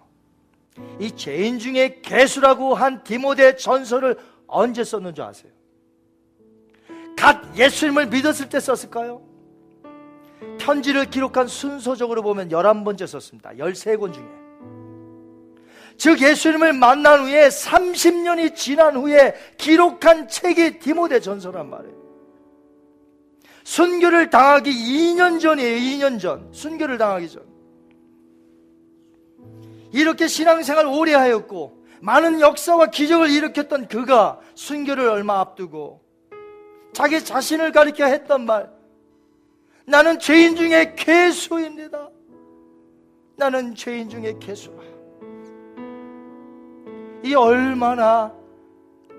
[0.98, 4.16] 이 죄인 중에 개수라고 한 디모데 전서를
[4.46, 5.52] 언제 썼는 줄 아세요?
[7.16, 9.22] 갓 예수님을 믿었을 때 썼을까요?
[10.58, 13.50] 편지를 기록한 순서적으로 보면 11번째 썼습니다.
[13.50, 14.24] 13권 중에.
[15.96, 22.01] 즉 예수님을 만난 후에 30년이 지난 후에 기록한 책이 디모데 전서란 말이에요.
[23.72, 25.76] 순교를 당하기 2년 전이에요.
[25.78, 26.46] 2년 전.
[26.52, 27.42] 순교를 당하기 전.
[29.92, 36.02] 이렇게 신앙생활 오래 하였고 많은 역사와 기적을 일으켰던 그가 순교를 얼마 앞두고
[36.92, 38.70] 자기 자신을 가리켜 했던 말
[39.86, 42.10] 나는 죄인 중에 개수입니다.
[43.36, 44.82] 나는 죄인 중에 개수라.
[47.24, 48.34] 이 얼마나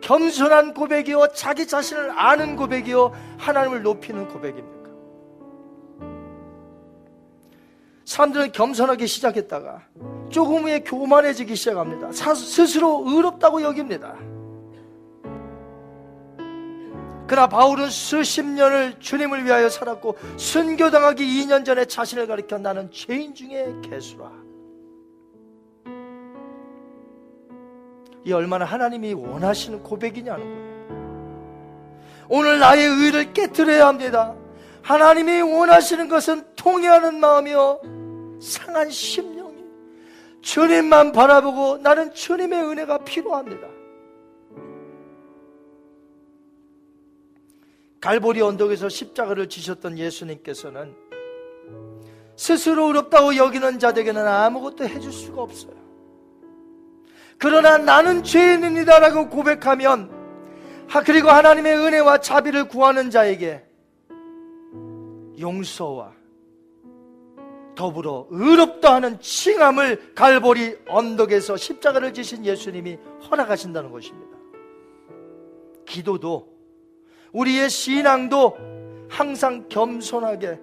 [0.03, 4.83] 겸손한 고백이요 자기 자신을 아는 고백이요 하나님을 높이는 고백입니까?
[8.05, 9.81] 사람들은 겸손하게 시작했다가
[10.29, 12.11] 조금 후에 교만해지기 시작합니다.
[12.11, 14.15] 스스로 의롭다고 여깁니다.
[17.25, 23.73] 그러나 바울은 수십 년을 주님을 위하여 살았고 순교당하기 2년 전에 자신을 가리켜 나는 죄인 중에
[23.81, 24.29] 개수라.
[28.25, 30.73] 이 얼마나 하나님이 원하시는 고백이냐는 거예요.
[32.29, 34.35] 오늘 나의 의를 깨뜨려야 합니다.
[34.81, 39.63] 하나님이 원하시는 것은 통해하는 마음이요 상한 심령이
[40.41, 43.67] 주님만 바라보고 나는 주님의 은혜가 필요합니다.
[48.01, 50.93] 갈보리 언덕에서 십자가를 지셨던 예수님께서는
[52.35, 55.82] 스스로 어렵다고 여기는 자들에게는 아무것도 해줄 수가 없어요.
[57.43, 60.09] 그러나 나는 죄인입니다라고 고백하면
[61.05, 63.61] 그리고 하나님의 은혜와 자비를 구하는 자에게
[65.37, 66.13] 용서와
[67.75, 72.97] 더불어 의롭다 하는 칭함을 갈보리 언덕에서 십자가를 지신 예수님이
[73.29, 74.37] 허락하신다는 것입니다.
[75.85, 76.47] 기도도
[77.33, 78.57] 우리의 신앙도
[79.09, 80.61] 항상 겸손하게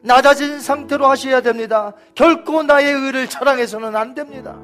[0.00, 1.92] 낮아진 상태로 하셔야 됩니다.
[2.14, 4.60] 결코 나의 의를 자랑해서는 안 됩니다.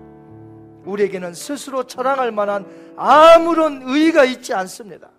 [0.84, 2.66] 우리에게는 스스로 자랑할 만한
[2.96, 5.10] 아무런 의의가 있지 않습니다.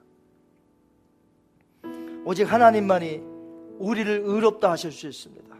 [2.23, 3.21] 오직 하나님만이
[3.79, 5.55] 우리를 의롭다 하실 수 있습니다.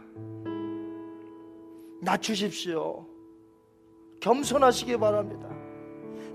[2.00, 3.06] 낮추십시오.
[4.20, 5.48] 겸손하시기 바랍니다.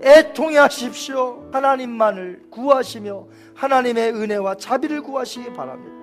[0.02, 1.48] 애통해 하십시오.
[1.52, 5.96] 하나님만을 구하시며 하나님의 은혜와 자비를 구하시기 바랍니다.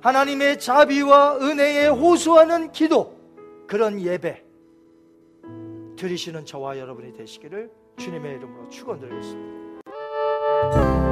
[0.00, 3.18] 하나님의 자비와 은혜에 호소하는 기도,
[3.66, 4.49] 그런 예배
[6.00, 11.09] 드리시는 저와 여러분이 되시기를 주님의 이름으로 축원드리겠습니다.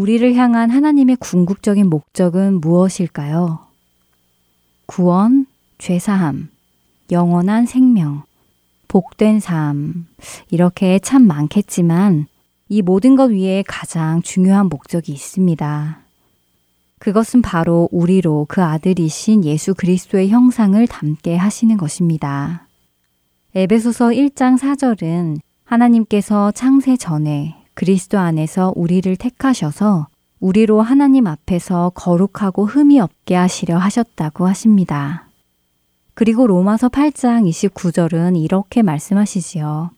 [0.00, 3.58] 우리를 향한 하나님의 궁극적인 목적은 무엇일까요?
[4.86, 5.44] 구원,
[5.76, 6.48] 죄사함,
[7.10, 8.22] 영원한 생명,
[8.88, 10.06] 복된 삶,
[10.50, 12.28] 이렇게 참 많겠지만
[12.70, 16.00] 이 모든 것 위에 가장 중요한 목적이 있습니다.
[16.98, 22.66] 그것은 바로 우리로 그 아들이신 예수 그리스도의 형상을 담게 하시는 것입니다.
[23.54, 30.08] 에베소서 1장 4절은 하나님께서 창세 전에 그리스도 안에서 우리를 택하셔서
[30.38, 35.30] 우리로 하나님 앞에서 거룩하고 흠이 없게 하시려 하셨다고 하십니다.
[36.12, 39.92] 그리고 로마서 8장 29절은 이렇게 말씀하시지요.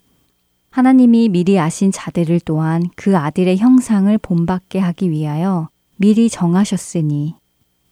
[0.70, 7.34] 하나님이 미리 아신 자들을 또한 그 아들의 형상을 본받게 하기 위하여 미리 정하셨으니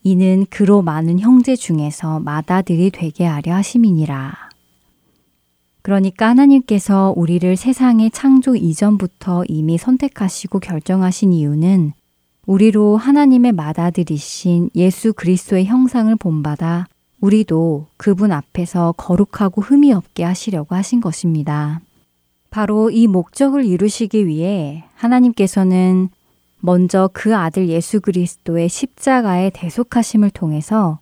[0.03, 4.50] 이는 그로 많은 형제 중에서 맏아들이 되게 하려 하심이니라.
[5.81, 11.93] 그러니까 하나님께서 우리를 세상의 창조 이전부터 이미 선택하시고 결정하신 이유는
[12.45, 16.87] 우리로 하나님의 맏아들이신 예수 그리스도의 형상을 본받아
[17.19, 21.81] 우리도 그분 앞에서 거룩하고 흠이 없게 하시려고 하신 것입니다.
[22.49, 26.09] 바로 이 목적을 이루시기 위해 하나님께서는
[26.59, 30.99] 먼저 그 아들 예수 그리스도의 십자가의 대속하심을 통해서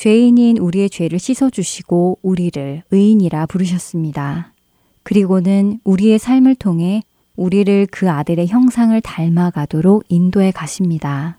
[0.00, 4.54] 죄인인 우리의 죄를 씻어주시고 우리를 의인이라 부르셨습니다.
[5.02, 7.02] 그리고는 우리의 삶을 통해
[7.36, 11.36] 우리를 그 아들의 형상을 닮아가도록 인도해 가십니다.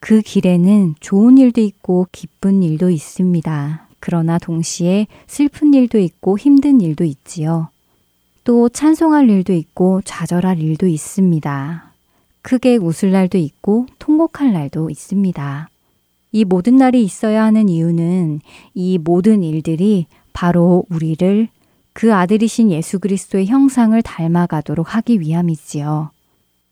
[0.00, 3.86] 그 길에는 좋은 일도 있고 기쁜 일도 있습니다.
[4.00, 7.68] 그러나 동시에 슬픈 일도 있고 힘든 일도 있지요.
[8.42, 11.92] 또 찬송할 일도 있고 좌절할 일도 있습니다.
[12.42, 15.69] 크게 웃을 날도 있고 통곡할 날도 있습니다.
[16.32, 18.40] 이 모든 날이 있어야 하는 이유는
[18.74, 21.48] 이 모든 일들이 바로 우리를
[21.92, 26.10] 그 아들이신 예수 그리스도의 형상을 닮아가도록 하기 위함이지요.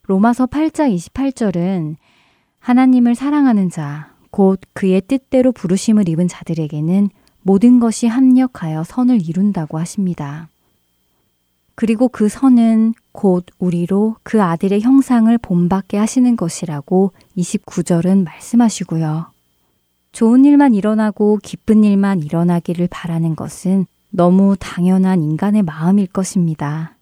[0.05, 1.97] 로마서 8장 28절은
[2.61, 7.11] 하나님을 사랑하는 자, 곧 그의 뜻대로 부르심을 입은 자들에게는
[7.43, 10.49] 모든 것이 합력하여 선을 이룬다고 하십니다.
[11.75, 19.38] 그리고 그 선은 곧 우리로 그 아들의 형상을 본받게 하시는 것이라고 29절은 말씀하시고요.
[20.19, 26.97] 좋은 일만 일어나고 기쁜 일만 일어나기를 바라는 것은 너무 당연한 인간의 마음일 것입니다.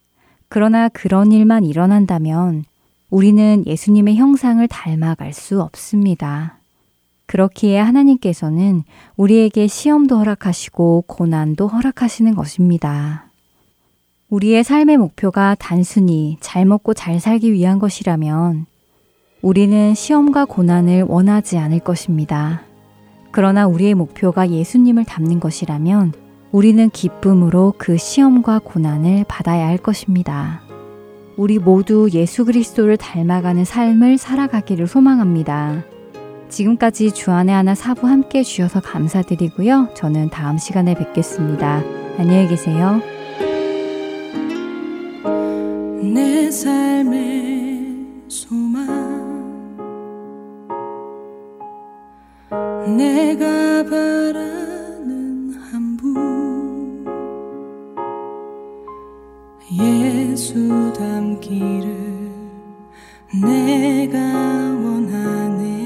[0.51, 2.65] 그러나 그런 일만 일어난다면
[3.09, 6.59] 우리는 예수님의 형상을 닮아갈 수 없습니다.
[7.25, 8.85] 그렇기에 하나님께서는
[9.17, 13.31] 우리에게 시험도 허락하시고 고난도 허락하시는 것입니다.
[14.29, 18.67] 우리의 삶의 목표가 단순히 잘 먹고 잘 살기 위한 것이라면
[19.41, 22.67] 우리는 시험과 고난을 원하지 않을 것입니다.
[23.37, 26.15] 그러나 우리의 목표가 예수님을 닮는 것이라면
[26.53, 30.63] 우리는 기쁨으로 그 시험과 고난을 받아야 할 것입니다.
[31.37, 35.85] 우리 모두 예수 그리스도를 닮아가는 삶을 살아가기를 소망합니다.
[36.49, 39.91] 지금까지 주안의 하나 사부 함께 주셔서 감사드리고요.
[39.93, 41.83] 저는 다음 시간에 뵙겠습니다.
[42.17, 43.03] 안녕히 계세요.
[46.03, 47.46] 내 삶의
[52.87, 57.05] 내가 바라는 한 분
[59.73, 62.31] 예수 닮기를
[63.43, 65.86] 내가 원하는